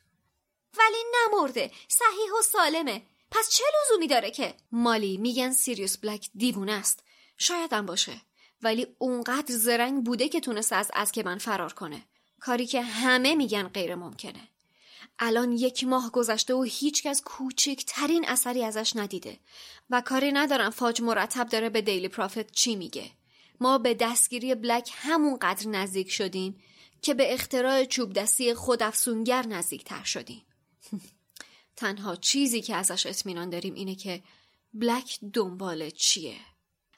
[0.79, 3.03] ولی نمرده صحیح و سالمه.
[3.31, 7.05] پس چه لزومی داره که؟ مالی میگن سیریوس بلک دیوونه است.
[7.39, 8.21] شایدم باشه.
[8.63, 12.05] ولی اونقدر زرنگ بوده که تونسته از اسکبن فرار کنه.
[12.41, 14.49] کاری که همه میگن غیر ممکنه.
[15.19, 19.39] الان یک ماه گذشته و هیچکس کوچکترین اثری ازش ندیده.
[19.91, 23.11] و کاری ندارم فاج مرتب داره به دیلی پرافت چی میگه.
[23.61, 26.63] ما به دستگیری بلک همونقدر نزدیک شدیم
[27.03, 30.45] که به اختراع چوب دستی خود افسونگر نزدیک تر شدیم.
[31.77, 34.23] تنها چیزی که ازش اطمینان داریم اینه که
[34.75, 36.37] بلک دنبال چیه.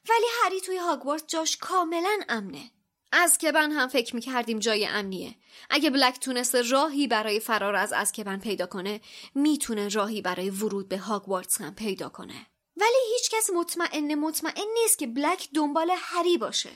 [0.09, 2.71] ولی هری توی هاگوارت جاش کاملا امنه.
[3.11, 5.35] از کبن هم فکر می‌کردیم جای امنیه.
[5.69, 9.01] اگه بلک تونسته راهی برای فرار از ازکبن پیدا کنه
[9.35, 12.45] می‌تونه راهی برای ورود به هاگوارتس هم پیدا کنه.
[12.77, 16.69] ولی هیچکس مطمئن مطمئن نیست که بلک دنبال هری باشه.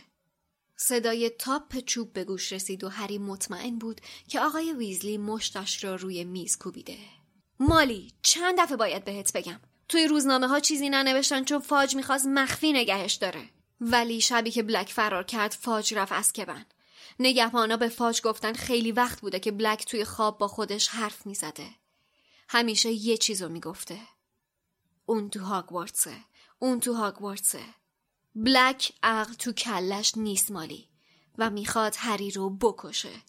[0.77, 5.95] صدای تاپ چوب به گوش رسید و هری مطمئن بود که آقای ویزلی مشتش را
[5.95, 6.97] روی میز کوبیده.
[7.59, 9.59] مالی چند دفعه باید بهت بگم.
[9.89, 13.49] توی روزنامه ها چیزی ننوشتن چون فاج می‌خواست مخفی نگهش داره.
[13.81, 16.65] ولی شبی که بلک فرار کرد فاج رفت از کبن.
[17.19, 21.67] نگهبانا به فاج گفتن خیلی وقت بوده که بلک توی خواب با خودش حرف می‌زده.
[22.49, 23.99] همیشه یه چیزو می‌گفته.
[25.05, 26.15] اون تو هاگوارتسه.
[26.59, 27.63] اون تو هاگوارتسه.
[28.35, 30.89] بلک عقل تو کلش نیست مالی.
[31.37, 33.21] و می‌خواد هری رو بکشه.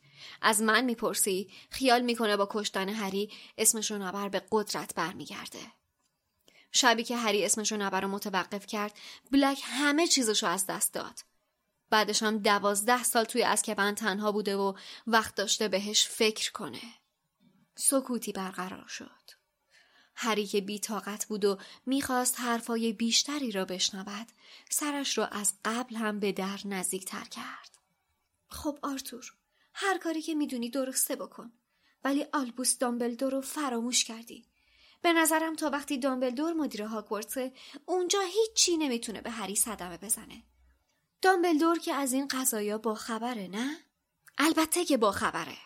[0.42, 5.72] از من می‌پرسی خیال می‌کنه با کشتن هری اسمش رو نبر به قدرت برمیگرده.
[6.72, 8.98] شبی که هری اسمش رو نبر رو متوقف کرد
[9.32, 11.20] بلک همه چیزش رو از دست داد.
[11.90, 14.72] بعدش هم دوازده سال توی اسکبن تنها بوده و
[15.06, 16.82] وقت داشته بهش فکر کنه.
[17.74, 19.35] سکوتی برقرار شد.
[20.16, 24.26] هری که بی طاقت بود و می‌خواست حرفای بیشتری را بشنود
[24.70, 27.78] سرش را از قبل هم به در نزدیک تر کرد.
[28.48, 29.32] خب آرتور
[29.74, 31.52] هر کاری که می‌دونی درسته بکن.
[32.04, 34.44] ولی آلبوس دامبلدور رو فراموش کردی.
[35.02, 37.52] به نظرم تا وقتی دامبلدور مدیر هاگوارتسه
[37.86, 40.42] اونجا هیچی نمی‌تونه به هری صدمه بزنه.
[41.22, 43.76] دامبلدور که از این قضایا با خبره نه؟
[44.38, 45.56] البته که با خبره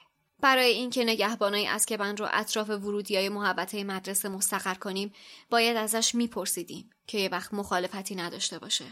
[0.41, 5.13] برای اینکه نگهبانای اسکبن رو اطراف ورودی های محبته مدرسه مستقر کنیم
[5.51, 8.85] باید ازش میپرسیدیم که یه وقت مخالفتی نداشته باشه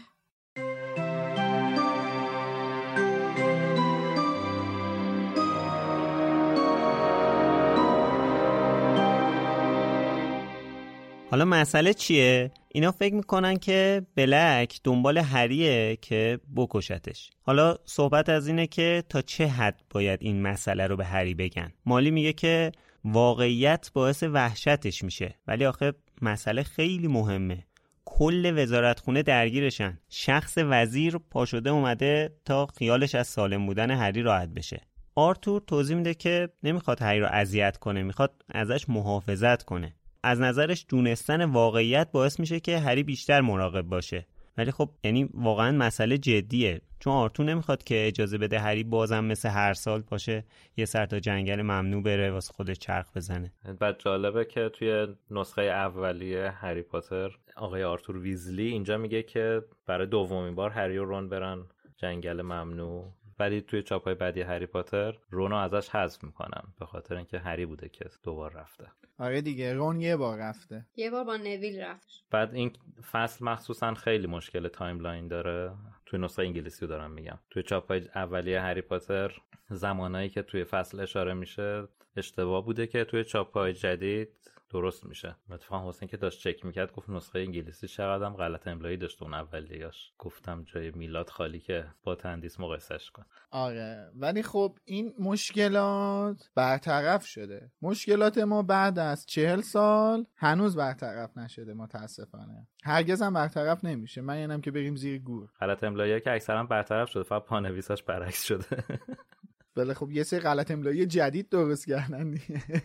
[11.31, 17.29] حالا مسئله چیه؟ اینا فکر می‌کنن که بلک دنبال هریه که بکشتش.
[17.41, 21.71] حالا صحبت از اینه که تا چه حد باید این مسئله رو به هری بگن.
[21.85, 22.71] مالی میگه که
[23.05, 25.35] واقعیت باعث وحشتش میشه.
[25.47, 27.65] ولی آخه مسئله خیلی مهمه.
[28.05, 29.99] کل وزارتخونه درگیرشن.
[30.09, 34.81] شخص وزیر پاشده اومده تا خیالش از سالم بودن هری راحت بشه.
[35.15, 39.95] آرتور توضیح میده که نمی‌خواد هری رو اذیت کنه می‌خواد ازش محافظت کنه.
[40.23, 44.25] از نظرش دونستن واقعیت باعث میشه که هری بیشتر مراقب باشه.
[44.57, 46.81] ولی خب یعنی واقعا مسئله جدیه.
[46.99, 50.43] چون آرتور نمی‌خواد که اجازه بده هری بازم مثل هر سال باشه
[50.77, 53.53] یه سر تا جنگل ممنوع بره واسه خودش چرخ بزنه.
[53.79, 60.07] بعد جالبه که توی نسخه اولیه هری پاتر آقای آرتور ویزلی اینجا میگه که برای
[60.07, 61.65] دومین بار هری و رون برن
[61.97, 63.13] جنگل ممنوع.
[63.39, 67.65] ولی توی چاپ های بعدی هری پاتر رونو ازش حذف می‌کنن به خاطر اینکه هری
[67.65, 68.91] بوده که دوبار رفته.
[69.19, 70.85] آره دیگه رون یه بار رفته.
[70.95, 72.71] یه بار با نویل رفت بعد این
[73.11, 75.71] فصل مخصوصا خیلی مشکل timeline داره.
[76.05, 77.39] توی نسخه انگلیسی رو دارم میگم.
[77.49, 79.31] توی چاپ های اولیه هری پاتر
[79.69, 81.87] زمانایی که توی فصل اشاره میشه
[82.17, 84.29] اشتباه بوده که توی چاپ های جدید
[84.69, 85.35] درست میشه.
[85.51, 90.11] اتفاقا حسین که داشت چک می‌کرد گفت نسخه انگلیسی چقدرم غلط املایی داشته اون اولیاش
[90.17, 93.25] گفتم جای میلاد خالی که با تندیس مقایسش کن.
[93.51, 97.71] آره ولی خب این مشکلات برطرف شده.
[97.81, 102.67] مشکلات ما بعد از چهل سال هنوز برطرف نشده متاسفانه.
[102.83, 104.21] هرگز هم برطرف نمیشه.
[104.21, 105.49] من اینم که بریم زیر گور.
[105.59, 108.65] غلط املایی که اکثرا برطرف شده فقط پانویساش برعکس شده.
[109.75, 112.31] بله خب یه سری غلط املایی جدید درست کردن.
[112.31, 112.83] دیگه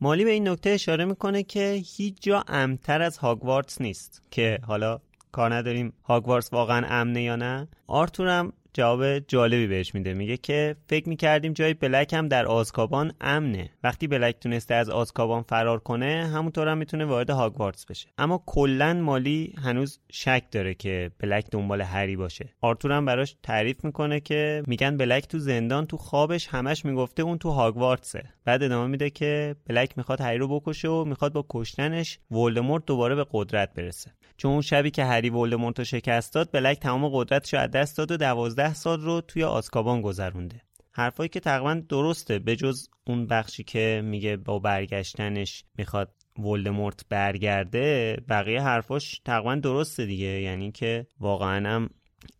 [0.00, 5.00] مالی به این نکته اشاره می‌کنه که هیچ جا امتر از هاگوارتس نیست که حالا
[5.32, 7.68] کار نداریم هاگوارتس واقعا امنه یا نه.
[7.86, 10.14] آرتورم جواب جالبی بهش میده.
[10.14, 13.70] میگه که فکر می‌کردیم جای بلک هم در آزکابان امنه.
[13.84, 18.08] وقتی بلک تونسته از آزکابان فرار کنه همونطور هم می‌تونه وارد هاگوارتس بشه.
[18.18, 22.48] اما کلا مالی هنوز شک داره که بلک دنبال هری باشه.
[22.60, 27.38] آرتور هم براش تعریف می‌کنه که میگن بلک تو زندان تو خوابش همش می‌گفته اون
[27.38, 28.24] تو هاگوارتسه.
[28.44, 33.14] بعد ادامه میده که بلک می‌خواد هری رو بکشه و می‌خواد با کشتنش ولدمورت دوباره
[33.14, 34.10] به قدرت برسه.
[34.40, 37.98] چون اون شبی که هری ولدمورت رو شکست داد بلک تمام قدرتش رو از دست
[37.98, 40.60] داد و دوازده سال رو توی آسکابان گذرونده.
[40.92, 48.16] حرفایی که تقریبا درسته به جز اون بخشی که میگه با برگشتنش می‌خواد ولدمورت برگرده
[48.28, 50.26] بقیه حرفاش تقریبا درسته دیگه.
[50.26, 51.90] یعنی که واقعا هم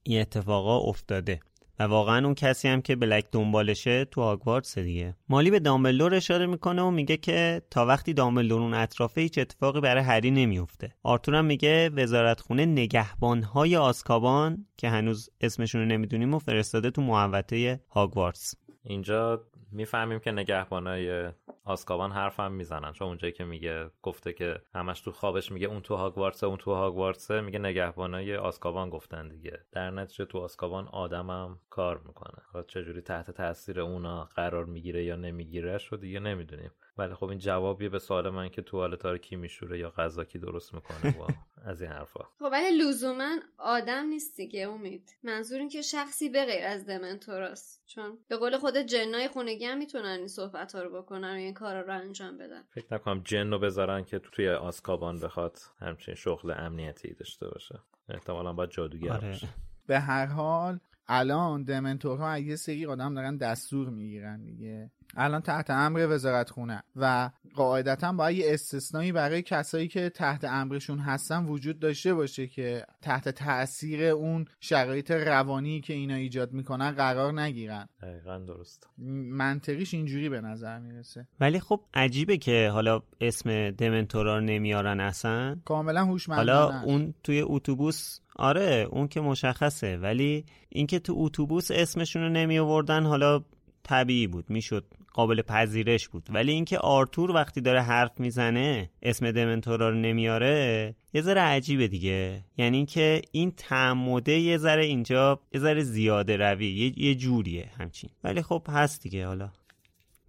[0.03, 1.40] این اتفاقا افتاده.
[1.81, 5.14] و واقعا اون کسی هم که بلک دنبالشه تو هاگوارتس دیگه.
[5.28, 9.81] مالی به دامبلدور اشاره می‌کنه و میگه که تا وقتی دامبلدور اون اطرافه هیچ اتفاقی
[9.81, 16.39] برای هری نمیفته آرتور هم میگه وزارتخونه نگهبانهای آسکابان که هنوز اسمشون رو نمی‌دونیم و
[16.39, 18.55] فرستاده تو محوطه هاگوارتس.
[18.85, 21.33] اینجا می‌فهمیم که نگهبانای
[21.64, 22.93] آسکابان حرفم می‌زنن.
[22.93, 26.75] چون اونجایی که میگه گفته که همش تو خوابش میگه اون تو هاگوارتسه اون تو
[26.75, 29.61] هاگوارتسه میگه نگهبانای آسکابان گفتن دیگه.
[29.73, 32.43] در نتیجه تو آسکابان آدمم کار می‌کنه.
[32.53, 36.71] حالا چجوری تحت تاثیر اونا قرار می‌گیره یا نمی‌گیره شو دیگه نمی‌دونیم.
[37.01, 40.74] ولی خب این جوابیه به سوال من که توالت کی میشوره یا غذا کی درست
[40.74, 41.26] می‌کنه با
[41.70, 42.24] از این حرفا.
[42.38, 45.16] خب ولی لزوما آدم نیست دیگه امید.
[45.22, 49.78] منظور این که شخصی به غیر از دمنتوراست چون به قول خود جنای خونگی هم
[49.78, 52.62] می‌تونن این صحبت ها رو بکنن و این کارا رو انجام بدن.
[52.70, 57.78] فکر نکنم جن رو بذارن که توی آسکابان بخواد همچین شغل امنیتی داشته باشه.
[58.09, 59.28] احتمالا باید جادوگر آره.
[59.28, 59.48] باشه.
[59.86, 60.80] به هر حال
[61.12, 64.90] الان دمنتورها از یه سری آدم دارن دستور می‌گیرن دیگه.
[65.16, 70.98] الان تحت امر وزارت خونه و قاعدتا باید یه استثنایی برای کسایی که تحت امرشون
[70.98, 77.40] هستن وجود داشته باشه که تحت تاثیر اون شرایط روانی که اینا ایجاد می‌کنن قرار
[77.40, 77.88] نگیرن.
[78.02, 78.86] دقیقا درست.
[79.32, 81.26] منطقیش اینجوری به نظر می‌رسه.
[81.40, 85.56] ولی خب عجیبه که حالا اسم دمنتورا رو نمیارن اصلا.
[85.64, 92.23] کاملا هوشمندانه حالا اون توی اتوبوس آره اون که مشخصه ولی اینکه تو اتوبوس اسمشون
[92.23, 93.45] رو نمی آوردن حالا
[93.83, 96.29] طبیعی بود می‌شد قابل پذیرش بود.
[96.31, 102.45] ولی اینکه آرتور وقتی داره حرف می‌زنه اسم دمنتورا رو نمیاره یه ذره عجیبه دیگه.
[102.59, 108.11] یعنی اینکه این تعمده یه ذره اینجا یه ذره زیاده روی یه, یه جوریه همچین.
[108.25, 109.51] ولی خب هست دیگه حالا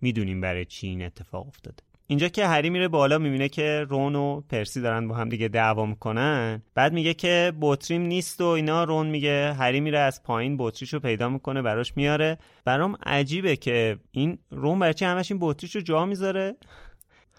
[0.01, 1.83] می‌دونیم برای چی این اتفاق افتاده.
[2.11, 5.85] اینجا که هری میره بالا می‌بینه که رون و پرسی دارن با هم دیگه دعوا
[5.85, 6.61] می‌کنن.
[6.75, 8.83] بعد میگه که بطریم نیست و اینا.
[8.83, 12.37] رون میگه هری میره از پایین بطریشو پیدا می‌کنه براش میاره.
[12.65, 16.55] برام عجیبه که این رون برای چی همش این بطریشو جا می‌ذاره؟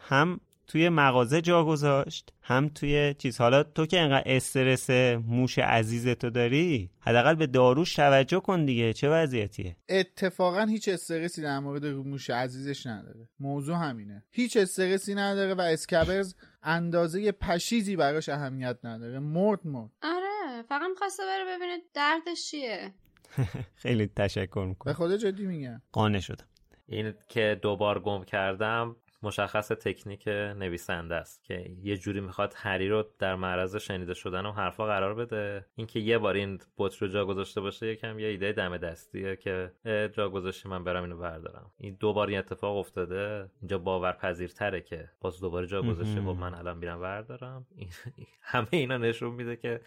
[0.09, 0.41] هم
[0.73, 3.39] توی مغازه جا گذاشت هم توی چیز.
[3.39, 4.91] حالا تو که انقدر استرس
[5.27, 11.43] موش عزیز تو داری حداقل به داروش توجه کن دیگه چه وضعیتیه؟ اتفاقا هیچ استرسی
[11.43, 13.29] در مورد موش عزیزش نداره.
[13.41, 14.25] موضوع همینه.
[14.31, 19.19] هیچ استرسی نداره و اسکبرز اندازه پشیزی براش اهمیت نداره.
[19.19, 19.91] مرد مرد.
[20.03, 22.93] آره فقط می‌خواسته بره ببینه دردش چیه.
[23.83, 25.83] خیلی تشکر به می‌کنم خدا جدی میگم.
[25.93, 26.47] قانع شدم.
[26.89, 33.05] این که دوبار گم کردم مشخص تکنیک نویسنده است که یه جوری می‌خواد هری رو
[33.19, 35.67] در معرض شنیده شدن و حرفا قرار بده.
[35.75, 39.73] اینکه یه بار این بطر رو جا گذاشته باشه یکم یه ایده دم دستیه که
[40.13, 41.71] جا گذاشتی من برم اینو بردارم.
[41.79, 43.51] این دو بار این اتفاق افتاده.
[43.61, 47.67] اینجا باورپذیرتره که باز دوباره جا گذاشته خب من الان میرم بردارم.
[48.41, 49.81] همه اینا نشون میده که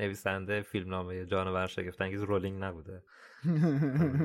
[0.00, 3.02] نویسنده فیلمنامه جانور شگفت انگیز رولینگ نبوده.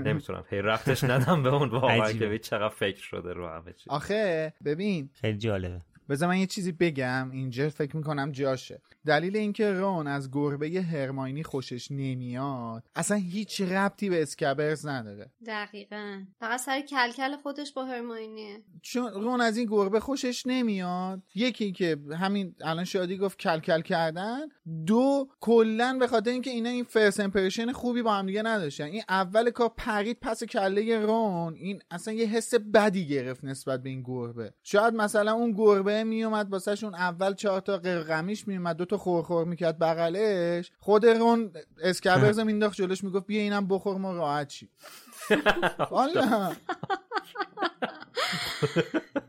[0.05, 0.43] نمی‌تونم.
[0.49, 5.09] هی رفتش ندم به اون واقعا که چقدر فکر شده رو همه چی آخه ببین.
[5.13, 5.81] خیلی جالبه.
[6.09, 8.81] بذار من یه چیزی بگم اینجا فکر می‌کنم جاشه.
[9.05, 15.31] دلیل اینکه رون از گربه هرماینی خوشش نمیاد اصلا هیچ ربطی به اسکبرز نداره.
[15.47, 16.23] دقیقا.
[16.39, 18.61] فقط سر کلکل خودش با هرماینیه.
[18.81, 21.21] چون رون از این گربه خوشش نمیاد.
[21.35, 24.39] یکی که همین الان شادی گفت کلکل کردن
[24.85, 28.83] دو کلا به خاطر اینکه اینا این فرست امپرشن خوبی با هم دیگه نداشتن.
[28.83, 31.53] این اول کار پرید پس کله رون.
[31.53, 34.53] این اصلا یه حس بدی گرفت نسبت به این گربه.
[34.63, 39.79] شاید مثلا اون گربه میومد واسهشون اول چهار تا قرقمیش میومد دو تا خورخور می‌کرد
[39.79, 40.71] بغلش.
[40.79, 44.53] خود رون اسکبرز مینداخت جلوش می‌گفت بیا اینم بخور ما راحت
[45.79, 46.55] حالا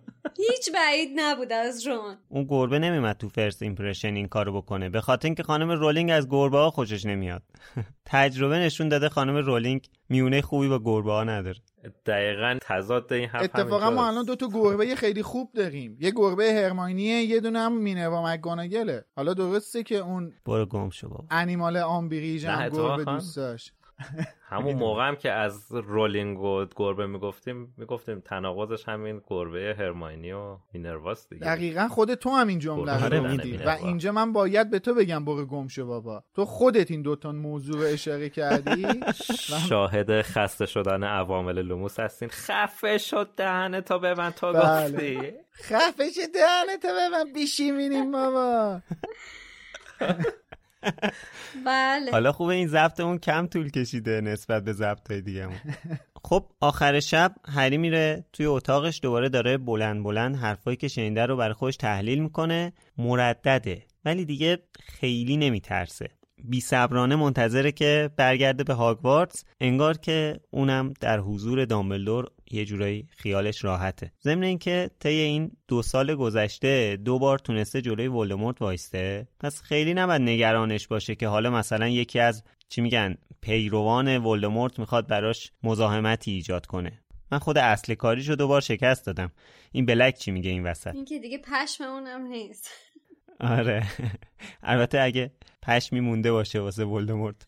[0.50, 2.16] هیچ بعید نبود از رون.
[2.28, 4.88] اون گربه نمیومد تو first impression این کارو بکنه.
[4.88, 7.42] به خاطر اینکه خانم رولینگ از گربه ها خوشش نمیاد.
[8.04, 11.60] تجربه نشون داده خانم رولینگ میونه خوبی با گربه ها نداره.
[12.06, 15.96] دقیقا تضاد این حرف اتفاقا ما الان دو تا گربه خیلی خوب داریم.
[16.00, 19.04] یه گربه هرماینیه یه دونه هم مینروا مکگوناگله.
[19.16, 21.24] حالا درسته که اون برو گم شو بابا.
[21.30, 23.72] این مال آمبریج هم گربه دوست داشت.
[24.48, 30.56] همون موقع هم که از رولینگ و گربه می‌گفتیم می‌گفتیم تناقضش همین گربه هرماینی و
[30.74, 31.44] مینرواس دیگه.
[31.44, 35.24] دقیقا خود تو هم این جمله رو میدی و اینجا من باید به تو بگم
[35.24, 36.24] برو گم شو بابا.
[36.34, 38.86] تو خودت این دوتا موضوع رو اشاره کردی؟
[39.68, 42.28] شاهد خسته شدن عوامل لوموس هستین.
[42.28, 45.14] خفه شد دهنه تا به من تا بله.
[45.14, 45.32] گفتی.
[45.52, 48.80] خفه شد دهنه تا به من بیشی مینیم بابا.
[51.66, 52.10] بله.
[52.10, 55.48] حالا خوبه این ضبطمون کم طول کشیده نسبت به ضبط های دیگه
[56.24, 61.36] خب آخر شب هری میره توی اتاقش دوباره داره بلند بلند حرفایی که شنیده رو
[61.36, 62.72] برای خودش تحلیل می‌کنه.
[62.98, 66.08] مردده ولی دیگه خیلی نمیترسه.
[66.44, 73.08] بی صبرانه منتظره که برگرده به هاگوارتس انگار که اونم در حضور دامبلدور یه جورایی
[73.16, 74.12] خیالش راحته.
[74.22, 79.28] ضمن اینکه طی این دو سال گذشته دو بار تونسته جلوی ولدمورت وایسته.
[79.40, 85.06] پس خیلی نباید نگرانش باشه که حالا مثلا یکی از چی میگن پیروان ولدمورت می‌خواد
[85.06, 86.92] براش مزاحمتی ایجاد کنه.
[87.32, 89.32] من خود اصل کاریشو دوبار شکست دادم.
[89.72, 92.70] این بلک چی میگه این وسط؟ این که دیگه پشم اونم نیست.
[93.40, 93.86] آره.
[94.62, 95.30] البته اگه
[95.62, 97.46] پشمی مونده باشه واسه ولدمورت.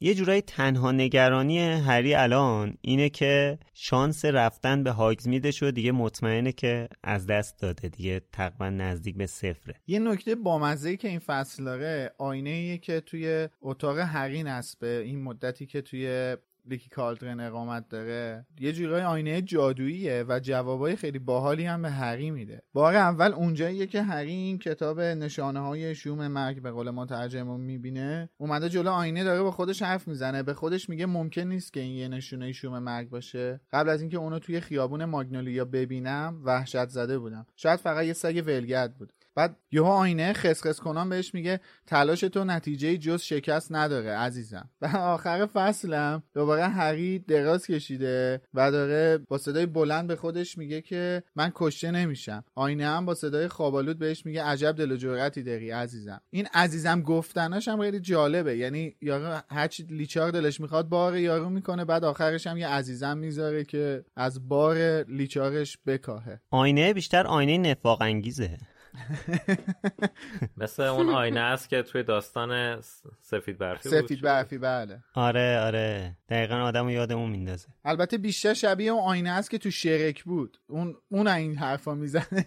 [0.00, 6.52] یه جورایی تنها نگرانی هری الان اینه که شانس رفتن به هاگزمیدش رو دیگه مطمئنه
[6.52, 9.74] که از دست داده دیگه تقریبا نزدیک به صفره.
[9.86, 15.66] یه نکته بامزه که این فصل داره آینه که توی اتاق هری نصبه این مدتی
[15.66, 16.36] که توی
[16.68, 18.46] لیکی کالدرن اقامت داره.
[18.60, 22.62] یه جورای آینه جادوییه و جوابای خیلی باحالی هم به هری میده.
[22.72, 27.56] بار اول اونجاییه که هری این کتاب نشانه های شوم مرگ به قول ما ترجمه
[27.56, 28.30] می‌بینه.
[28.38, 30.42] اومده جلو آینه داره به خودش حرف می‌زنه.
[30.42, 33.60] به خودش میگه ممکن نیست که این یه نشونه شوم مرگ باشه.
[33.72, 37.46] قبل از اینکه اونو توی خیابون ماگنولیا ببینم وحشت زده بودم.
[37.56, 39.12] شاید فقط یه سگ ولگرد بود.
[39.34, 44.70] بعد یهو آینه خسخس کنان بهش میگه تلاش تو نتیجه جز شکست نداره عزیزم.
[44.82, 50.80] و آخر فصلم دوباره هری دراز کشیده و داره با صدای بلند به خودش میگه
[50.80, 52.44] که من کشته نمیشم.
[52.54, 56.20] آینه هم با صدای خوابالود بهش میگه عجب دل و جرأتی داری عزیزم.
[56.30, 58.56] این عزیزم گفتناش هم خیلی جالبه.
[58.56, 63.64] یعنی یارو هرچی لیچار دلش می‌خواد بار یارو می‌کنه بعد آخرش هم یه عزیزم می‌ذاره
[63.64, 66.40] که از بار لیچارش بکاهه.
[66.50, 68.58] آینه بیشتر آینه نفاق انگیزه.
[70.56, 72.80] مثل اون آینه است که توی داستان
[73.20, 75.02] سفید برفی سفید برفی بله.
[75.14, 76.16] آره آره.
[76.28, 77.68] دقیقا آدم رو یادمون میندازه.
[77.84, 80.58] البته بیشتر شبیه اون آینه است که تو شرک بود.
[80.66, 82.46] اون اون این حرفا می‌زنه.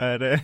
[0.00, 0.40] آره.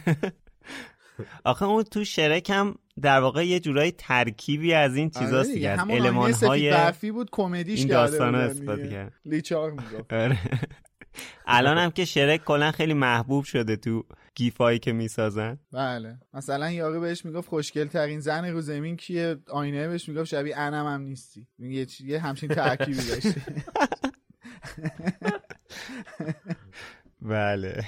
[1.45, 5.68] آخه اون تو شرک هم در واقع یه جورایی ترکیبی از این چیزاست آره دیگه.
[5.68, 10.12] از علمان های برفی بود کمدیش این داستان استفاده کرد لیچار می‌گفت.
[10.12, 10.38] آره.
[11.47, 14.05] الان هم که شرک کلا خیلی محبوب شده تو
[14.35, 15.59] گیفایی که می‌سازن.
[15.73, 16.19] بله.
[16.35, 20.87] مثلا یارو بهش می‌گفت خوشگل ترین زن رو زمین کیه؟ آینه بهش می‌گفت شبیه انم
[20.87, 21.47] هم نیستی.
[21.59, 23.43] یه, یه همچین ترکیبی داشته.
[27.23, 27.85] بله.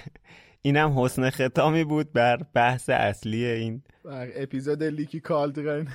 [0.62, 3.83] اینم حسن ختامی بود بر بحث اصلی این.
[4.05, 5.89] بر اپیزود لیکی کالدرن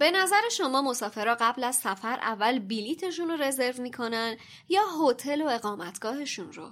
[0.00, 4.36] به نظر شما مسافرها قبل از سفر اول بلیتشون رو رزرو می‌کنن
[4.68, 6.70] یا هتل و اقامتگاهشون رو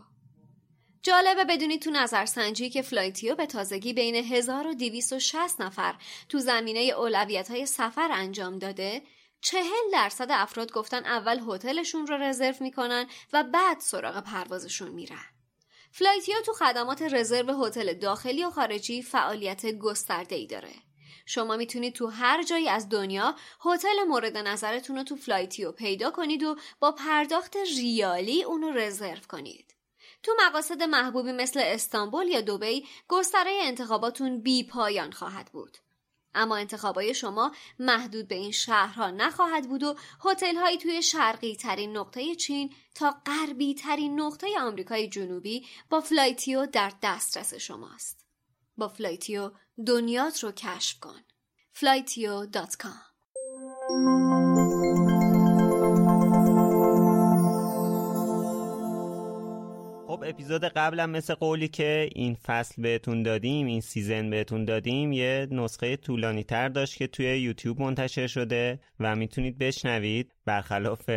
[1.02, 5.94] جالبه بدونید تو نظرسنجی که فلایتیو به تازگی بین 1260 نفر
[6.28, 9.02] تو زمینه اولویت های سفر انجام داده
[9.40, 15.24] چهل درصد افراد گفتن اول هتلشون رو رزرو می‌کنن و بعد سراغ پروازشون میرن.
[15.92, 20.87] فلایتیو تو خدمات رزرو هتل داخلی و خارجی فعالیت گسترده ای داره.
[21.28, 26.42] شما می‌تونید تو هر جایی از دنیا هتل مورد نظرتون رو تو فلایتیو پیدا کنید
[26.42, 29.74] و با پرداخت ریالی اونو رزرو کنید.
[30.22, 35.78] تو مقاصد محبوبی مثل استانبول یا دوبی گستره انتخاباتون بی پایان خواهد بود.
[36.34, 41.96] اما انتخابای شما محدود به این شهرها نخواهد بود و هتل هایی توی شرقی ترین
[41.96, 48.26] نقطه چین تا غربی ترین نقطه آمریکای جنوبی با فلایتیو در دسترس شماست.
[48.76, 49.50] با فلایتیو
[49.86, 51.20] دنیات رو کشف کن.
[51.74, 53.08] flytio.com
[60.06, 65.48] خب اپیزود قبلم مثل قولی که این فصل بهتون دادیم این سیزن بهتون دادیم یه
[65.50, 71.10] نسخه طولانی تر داشت که توی یوتیوب منتشر شده و می‌تونید بشنوید برخلاف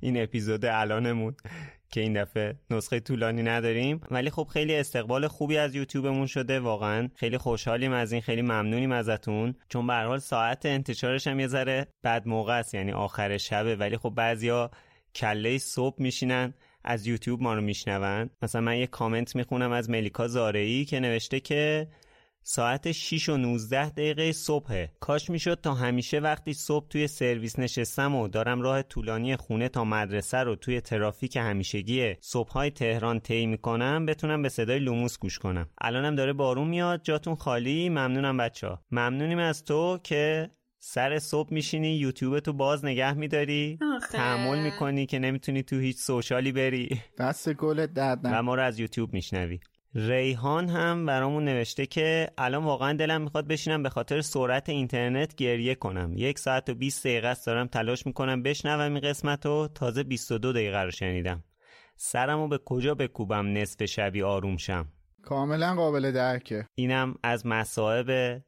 [0.00, 1.34] این اپیزود الانمون
[1.90, 4.00] که این دفعه نسخه طولانی نداریم.
[4.10, 7.08] ولی خب خیلی استقبال خوبی از یوتیوبمون شده واقعا.
[7.16, 9.54] خیلی خوشحالیم از این خیلی ممنونیم ازتون.
[9.68, 13.76] چون به حال ساعت انتشارش هم یه ذره بد موقع است یعنی آخر شبه.
[13.76, 14.70] ولی خب بعضیا
[15.14, 16.54] کله صبح میشینن
[16.84, 18.30] از یوتیوب ما رو میشنون.
[18.42, 21.88] مثلا من یه کامنت می‌خونم از ملیکا زارعی که نوشته که
[22.46, 24.92] ساعت 6 و 19 دقیقه صبحه.
[25.00, 29.84] کاش می‌شد تا همیشه وقتی صبح توی سرویس نشستم و دارم راه طولانی خونه تا
[29.84, 35.68] مدرسه رو توی ترافیک همیشگی صبحهای تهران طی می‌کنم بتونم به صدای لوموس گوش کنم.
[35.80, 37.88] الانم داره بارون میاد جاتون خالی.
[37.88, 43.78] ممنونم بچه ها ممنونیم از تو که سر صبح میشینی یوتیوب تو باز نگه میداری.
[44.12, 47.00] تحمل می‌کنی که نمی‌تونی تو هیچ سوشالی بری.
[47.18, 49.60] دست گلت درد و ما رو از یوتیوب میشنوی.
[49.94, 55.74] ریحان هم برامون نوشته که الان واقعا دلم می‌خواد بشینم به خاطر سرعت اینترنت گریه
[55.74, 56.12] کنم.
[56.16, 60.52] یک ساعت و 20 دقیقه است دارم تلاش می‌کنم بشنوم این قسمت رو تازه 22
[60.52, 61.44] دقیقه رو شنیدم.
[61.96, 64.88] سرمو به کجا بکوبم نصف شبی آروم شم؟
[65.22, 66.68] کاملا قابل درکه.
[66.74, 68.40] اینم از مصائب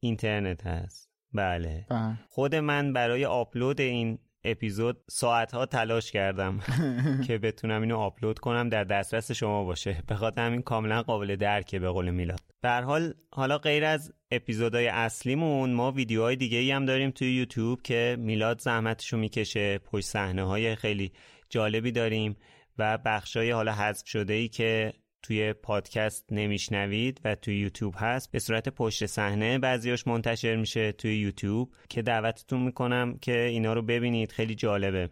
[0.00, 1.10] اینترنت هست.
[1.34, 1.86] بله.
[2.28, 6.60] خود من برای آپلود این اپیزود ساعتها تلاش کردم
[7.26, 10.02] که بتونم اینو آپلود کنم در دسترس شما باشه.
[10.06, 12.40] به خاطر همین کاملا قابل درکه به قول میلاد.
[12.60, 17.82] به حال حالا غیر از اپیزودهای اصلیمون ما ویدیوهای دیگه ای هم داریم توی یوتیوب
[17.82, 19.78] که میلاد زحمتشو می‌کشه.
[19.78, 21.12] پشت صحنه های خیلی
[21.50, 22.36] جالبی داریم
[22.78, 24.92] و بخشای حالا حذف شده ای که
[25.22, 31.18] توی پادکست نمیشنوید و توی یوتیوب هست به صورت پشت صحنه بعضیاش منتشر میشه توی
[31.18, 35.10] یوتیوب که دعوتتون می‌کنم که اینا رو ببینید خیلی جالبه.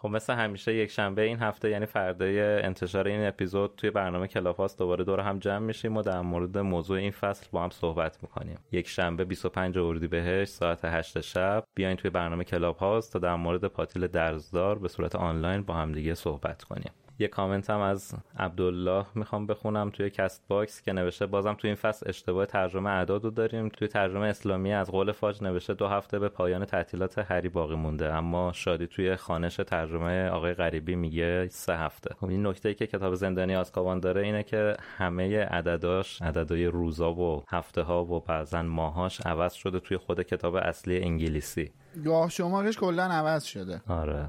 [0.00, 4.55] خب مثل همیشه یک شنبه این هفته یعنی فردای انتشار این اپیزود توی برنامه کلاب
[4.55, 8.18] هاوس دوباره دور هم جمع میشیم و در مورد موضوع این فصل با هم صحبت
[8.22, 8.58] می‌کنیم.
[8.72, 14.06] یک شنبه 25 اردیبهشت ساعت 8 شب بیاین توی برنامه کلاب تا در مورد پاتیل
[14.06, 16.92] درزدار به صورت آنلاین با هم دیگه صحبت کنیم.
[17.18, 22.08] یه کامنت هم از عبدالله می‌خوام بخونم توی Castbox که نوشته بازم توی این فصل
[22.08, 23.68] اشتباه ترجمه اعداد رو داریم.
[23.68, 28.12] توی ترجمه اسلامی از قول فاج نوشته دو هفته به پایان تعطیلات هری باقی مونده.
[28.14, 32.14] اما شادی توی خوانش ترجمه آقای غریبی میگه سه هفته.
[32.14, 37.12] خب این نکته ای که کتاب زندانی آزکابان داره اینه که همه عدداش عددهای روزا
[37.12, 41.72] و هفته ها و بعضا ماهاش عوض شده توی خود کتاب اصلی انگلیسی.
[42.04, 43.80] گاه شمارش کلا عوض شده.
[43.88, 44.28] آره.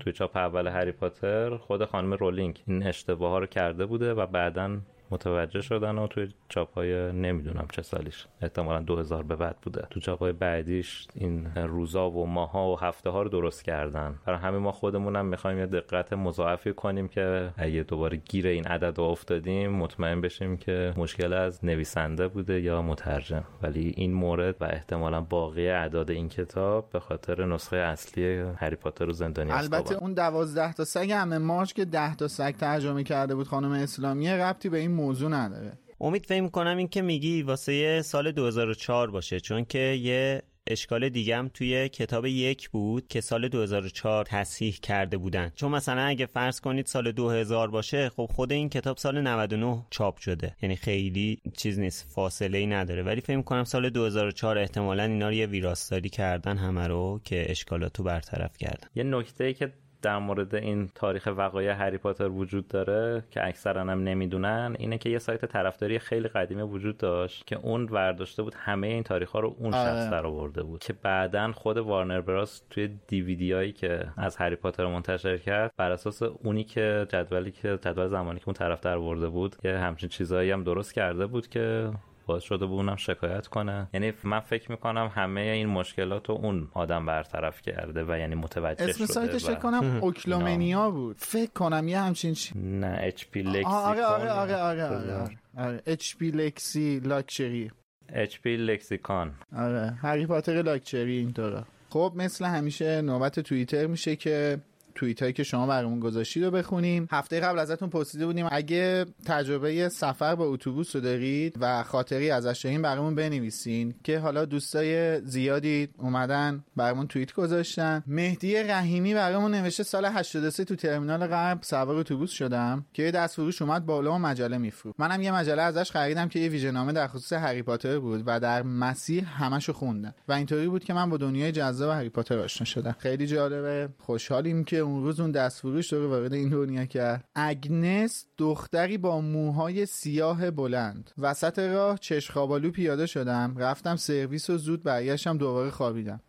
[0.00, 4.26] توی چاپ اول هری پاتر خود خانم رولینگ این اشتباه ها رو کرده بوده و
[4.26, 4.78] بعدا
[5.14, 9.86] متوجه شدن و توی چاپ های نمی‌دونم چه سالیش احتمالا 2000 به بعد بوده.
[9.90, 14.18] تو چاپ های بعدیش این روزا و ماها و هفته ها رو درست کردن.
[14.26, 19.00] برای همه ما خودمونم می‌خوایم یه دقت مضاعفی کنیم که اگه دوباره گیر این عدد
[19.00, 23.44] افتادیم مطمئن بشیم که مشکل از نویسنده بوده یا مترجم.
[23.62, 29.08] ولی این مورد و احتمالا باقی اعداد این کتاب به خاطر نسخه اصلی هری پاتر
[29.08, 33.34] و زندانی البته اون دوازده تا سگ همه ماش که ده تا سگ ترجمه کرده
[33.34, 35.72] بود خانم اسلامی ربطی به این موضوع نداره.
[36.00, 41.36] امید فکر کنم این که میگی واسه سال 2004 باشه چون که یه اشکال دیگه
[41.36, 45.52] هم توی کتاب یک بود که سال 2004 تصحیح کرده بودن.
[45.54, 50.18] چون مثلا اگه فرض کنید سال 2000 باشه خب خود این کتاب سال 99 چاپ
[50.18, 50.56] شده.
[50.62, 53.02] یعنی خیلی چیز نیست فاصله ای نداره.
[53.02, 58.02] ولی فکر کنم سال 2004 احتمالا اینا رو یه ویراستاری کردن همه رو که اشکالاتو
[58.02, 58.88] برطرف کردن.
[58.94, 59.72] یه نکته ای که
[60.04, 65.10] در مورد این تاریخ وقایع هری پاتر وجود داره که اکثرا هم نمی‌دونن اینه که
[65.10, 69.40] یه سایت طرفداری خیلی قدیمی وجود داشت که اون ورداشته بود همه این تاریخ ها
[69.40, 69.84] رو اون آره.
[69.84, 74.56] شخص در آورده بود که بعدا خود وارنر براس توی دیویدی هایی که از هری
[74.56, 78.96] پاتر منتشر کرد بر اساس اونی که جدولی که جدول زمانی که اون طرف در
[78.96, 81.90] آورده بود که همچین چیزهایی هم درست کرده بود که
[82.26, 83.88] باعث شده بود اونم شکایت کنه.
[83.94, 88.84] یعنی من فکر می‌کنم همه این مشکلات رو اون آدم برطرف کرده و یعنی متوجه
[88.84, 89.44] اسم شده سایتش.
[89.44, 91.16] فکر کنم اوکلومنیا بود.
[91.18, 95.82] فکر کنم یه همچین چی نه HP Lexi آره آره آره آره آره آره.
[95.86, 97.70] HP Lexi لاکچری.
[98.08, 99.98] HP Lexicon آره.
[100.02, 104.58] هری پاتر لاکچری اینطورا خب مثل همیشه نوبت توییتر میشه که
[104.94, 107.08] توییت هایی که شما برامون گذاشتید رو بخونیم.
[107.10, 112.60] هفته قبل ازتون پرسیده بودیم اگه تجربه سفر با اتوبوس رو دارید و خاطری ازش
[112.64, 118.02] دارین برامون بنویسین که حالا دوستای زیادی اومدن برامون توییت گذاشتن.
[118.06, 123.34] مهدی رحیمی برامون نوشته سال 83 تو ترمینال غرب سوار اتوبوس شدم که یه دست
[123.34, 125.00] فروش اومد بالا و مجله میفروخت.
[125.00, 128.62] منم یه مجله ازش خریدم که یه ویژه‌نامه در خصوص هری پاتر بود و در
[128.62, 130.14] مسیر همشو خوندم.
[130.28, 132.96] و اینطوری بود که من با دنیای جذاب هری پاتر آشنا شدم.
[132.98, 133.88] خیلی جالبه.
[133.98, 137.28] خوشحالیم که اون روز اون دست فروش داره وارد این دنیا کرد.
[137.34, 141.10] اگنس دختری با موهای سیاه بلند.
[141.18, 143.54] وسط راه چشخابالو پیاده شدم.
[143.56, 146.20] رفتم سرویس و زود برگشتم دوباره خوابیدم.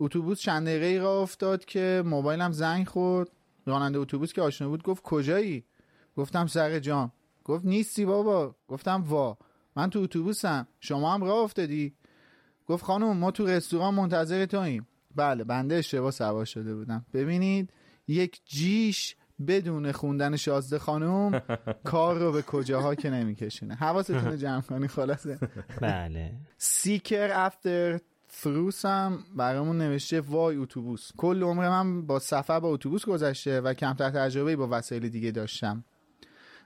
[0.00, 3.28] اتوبوس چند دقیقه راه افتاد که موبایلم زنگ خورد.
[3.66, 5.64] راننده اتوبوس که آشنا بود گفت کجایی؟
[6.16, 7.12] گفتم سر جام.
[7.44, 8.54] گفت نیستی بابا.
[8.68, 9.38] گفتم وا.
[9.76, 10.66] من تو اتوبوسم.
[10.80, 11.94] شما هم راه افتادی؟
[12.66, 14.86] گفت خانم ما تو رستوران منتظر توییم.
[15.16, 17.06] بله بنده اشتباه سوار شده بودم.
[17.14, 17.72] ببینید
[18.08, 19.16] یک جیش
[19.48, 21.42] بدون خوندن شازده خانم
[21.84, 23.74] کار رو به کجاها که نمیکشونه.
[23.74, 25.38] حواستون جمع کنی خلاصه.
[25.80, 26.32] بله.
[26.56, 31.10] سیکر افتر فروس هم برامون نوشته وای اتوبوس.
[31.16, 35.84] کل عمر من با سفر با اتوبوس گذشته و کمتر تجربه با وسایل دیگه داشتم.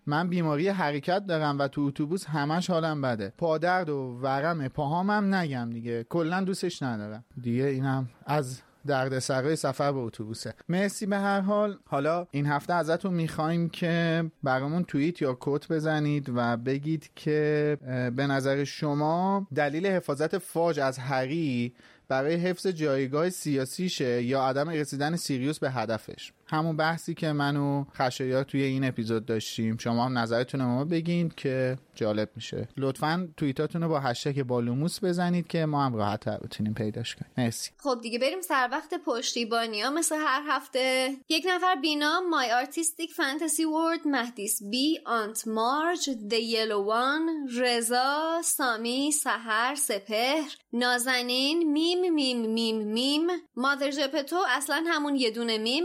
[0.06, 3.32] من بیماری حرکت دارم و تو اتوبوس همش حالم بده.
[3.38, 6.04] پادرد و ورم پاهامم نگم دیگه.
[6.04, 7.24] کلا دوستش ندارم.
[7.40, 10.54] دیگه اینم از درد سرای سفر به اتوبوسه.
[10.68, 11.78] مرسی به هر حال.
[11.84, 17.78] حالا این هفته ازتون می‌خوایم که برامون توییت یا کوت بزنید و بگید که
[18.16, 21.74] به نظر شما دلیل حفاظت فاج از هری
[22.08, 26.32] برای حفظ جایگاه سیاسیشه یا عدم رسیدن سیریوس به هدفش.
[26.52, 29.76] همون بحثی که من و خشایار توی این اپیزود داشتیم.
[29.76, 32.68] شما هم نظرتون رو ما بگین که جالب میشه.
[32.76, 37.30] لطفا توییتاتون رو با هشتگ بالوموس بزنید که ما هم راحت بتونیم پیداش کنیم.
[37.38, 37.70] مرسی.
[37.78, 43.12] خب دیگه بریم سر وقت پشتیبانی ها مثل هر هفته یک نفر بینام مای آرتیستیک
[43.12, 47.28] فانتزی ورد مهدیس بی آنت مارج د یلوان
[47.58, 53.26] رضا سامی سحر سپهر نازنین میم میم میم میم.
[53.56, 55.84] مادر جپتو اصلا همون یه دونه میم.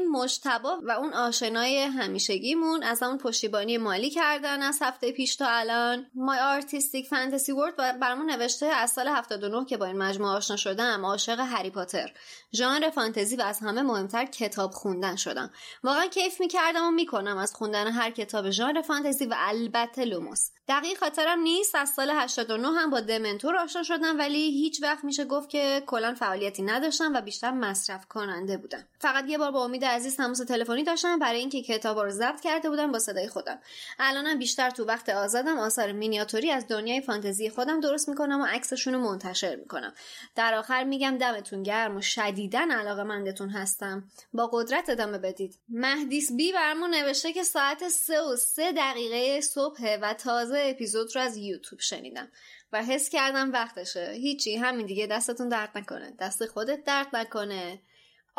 [0.66, 6.06] و اون آشنای همیشگیمون از همون پشتیبانی مالی کردن از هفته پیش تا الان.
[6.16, 11.06] مای آرتیستیک فانتزی ورد برامون نوشته از سال 79 که با این مجموعه آشنا شدم
[11.06, 12.12] عاشق هری پاتر.
[12.54, 15.50] ژانر فانتزی و از همه مهمتر کتاب خوندن شدم.
[15.84, 20.50] واقعا کیف می‌کردم و می‌کنم از خوندن هر کتاب ژانر فانتزی و البته لوموس.
[20.68, 25.26] دقیق خاطرم نیست از سال 89 هم با دمنتور آشنا شدم ولی هیچ وقت میشه
[25.26, 28.88] گفت که کلا فعالیتی نداشتم و بیشتر مصرف کننده بودم.
[29.00, 32.70] فقط یه بار با امید عزیز تماس تلفنی داشتم برای اینکه کتابا رو ضبط کرده
[32.70, 33.60] بودم با صدای خودم.
[34.00, 38.94] الانم بیشتر تو وقت آزادم آثار مینیاتوری از دنیای فانتزی خودم درست می‌کنم و عکسشون
[38.94, 39.94] رو منتشر می‌کنم.
[40.36, 44.10] در آخر میگم دمتون گرم و شدیداً علاقه مندتون هستم.
[44.34, 45.60] با قدرت ادامه بدید.
[45.70, 51.22] مهدیس بی برمون نوشته که ساعت سه و سه دقیقه صبح و تازه اپیزود رو
[51.22, 52.28] از یوتیوب شنیدم
[52.74, 54.12] و حس کردم وقتشه.
[54.12, 56.14] هیچی همین دیگه دستتون درد نکنه.
[56.20, 57.82] دست خودت درد نکنه.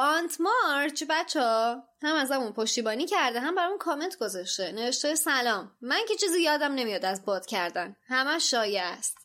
[0.00, 1.40] آنت مارچ بچه
[2.02, 4.72] هم از همون پشتیبانی کرده هم برامون کامنت گذاشته.
[4.72, 5.72] نوشته سلام.
[5.80, 7.96] من که چیزی یادم نمیاد از باد کردن.
[8.08, 9.16] همش شایع است.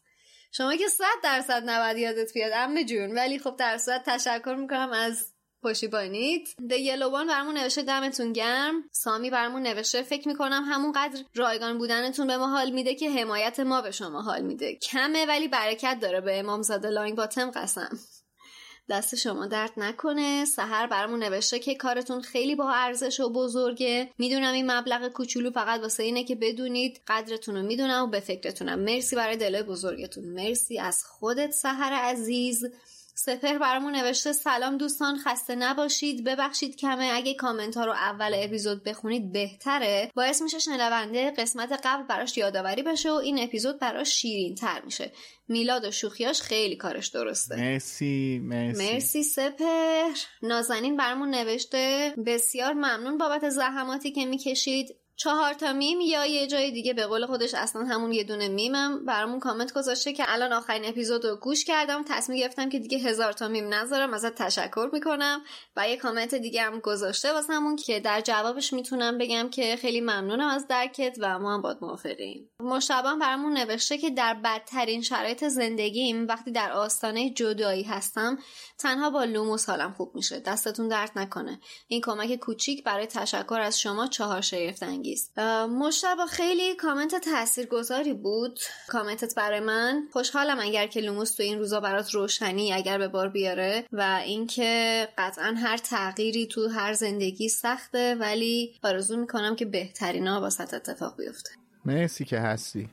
[0.52, 3.12] شما که صد درصد نباید یادت بیاد امه جون.
[3.12, 5.28] ولی خب در صورت تشکر می‌کنم از
[5.64, 6.48] پشتیبانیت.
[6.70, 8.84] د یلوان برامون نوشته دمتون گرم.
[8.92, 13.82] سامی برامون نوشته فکر می‌کنم همونقدر رایگان بودنتون به ما حال میده که حمایت ما
[13.82, 14.76] به شما حال میده.
[14.76, 16.22] کمه ولی برکت داره.
[16.22, 18.00] به امام زاده لانگ باتم قسم.
[18.90, 20.46] دست شما درد نکنه.
[20.46, 24.10] سهر برامون نوشته که کارتون خیلی با ارزش و بزرگه.
[24.18, 27.02] می‌دونم این مبلغ کوچولو فقط واسه اینه که بدونید.
[27.08, 28.80] قدرتون رو می‌دونم و به فکرتونم.
[28.80, 30.24] مرسی برای دلای بزرگتون.
[30.24, 32.64] مرسی از خودت سهر عزیز.
[33.16, 36.24] سپهر برامون نوشته سلام دوستان خسته نباشید.
[36.24, 40.12] ببخشید کمه اگه کامنت ها رو اول اپیزود بخونید بهتره.
[40.16, 45.12] باعث میشه شنونده قسمت قبل براش یادآوری بشه و این اپیزود براش شیرین تر میشه.
[45.48, 47.56] میلاد و شوخیاش خیلی کارش درسته.
[47.56, 48.94] مرسی مرسی.
[48.94, 50.10] مرسی سپهر
[50.42, 55.03] نازنین برامون نوشته بسیار ممنون بابت زحماتی که می‌کشید.
[55.16, 59.06] چهار تا میم یا یه جای دیگه به قول خودش اصلا همون یه دونه میمم.
[59.06, 62.04] برامون کامنت گذاشته که الان آخرین اپیزود رو گوش کردم.
[62.08, 65.42] تصمیم گرفتم که دیگه هزار تا میم نذارم ازت تشکر می‌کنم.
[65.76, 70.48] و یه کامنت دیگه هم گذاشته واسمون که در جوابش می‌تونم بگم که خیلی ممنونم
[70.48, 72.50] از درکت و ما هم باهات موافقیم.
[72.60, 78.38] مجتبی برامون نوشته که در بدترین شرایط زندگیم وقتی در آستانه جدایی هستم
[78.80, 80.40] تنها با لوموس حالم خوب میشه.
[80.40, 81.60] دستتون درد نکنه.
[81.88, 85.32] این کمک کوچیک برای تشکر از شما چهار شگفت انگیز
[85.80, 88.60] مجتبی خیلی کامنت تاثیرگذاری بود.
[88.88, 90.08] کامنتت برای من.
[90.12, 95.08] خوشحالم اگر که لوموس تو این روزا برات روشنی اگر به بار بیاره و اینکه
[95.18, 101.50] قطعا هر تغییری تو هر زندگی سخته ولی آرزو می‌کنم که بهترینا واست اتفاق بیفته.
[101.86, 102.90] مرسی که هستی.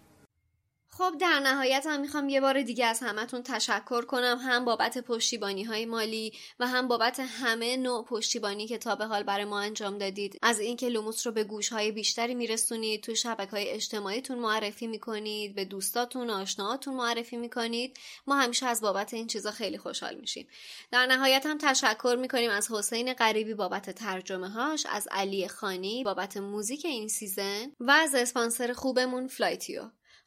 [0.93, 5.65] خب در نهایت هم می‌خوام یه بار دیگه از همتون تشکر کنم هم بابت پشتیبانی
[5.65, 9.99] های مالی و هم بابت همه نوع پشتیبانی که تا به حال برای ما انجام
[9.99, 10.39] دادید.
[10.43, 15.55] از اینکه لوموس رو به گوش های بیشتری میرسونید تو شبکه های اجتماعیتون معرفی می‌کنید
[15.55, 20.49] به دوستاتون آشناهاتون معرفی می‌کنید ما همیشه از بابت این چیزا خیلی خوشحال میشیم.
[20.91, 26.37] در نهایت هم تشکر می‌کنیم از حسین غریبی بابت ترجمه هاش از علی خانی بابت
[26.37, 29.83] موزیک این season و از اسپانسر خوبمون فلایتیو.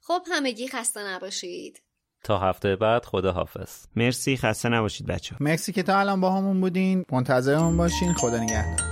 [0.06, 1.82] خب همگی خسته نباشید.
[2.24, 6.62] تا هفته بعد خدا حافظ مرسی خسته نباشید بچه مرسی که تا الان با همون
[6.62, 7.06] بودین.
[7.12, 8.14] منتظرمون باشین.
[8.14, 8.88] خدا نگهدار.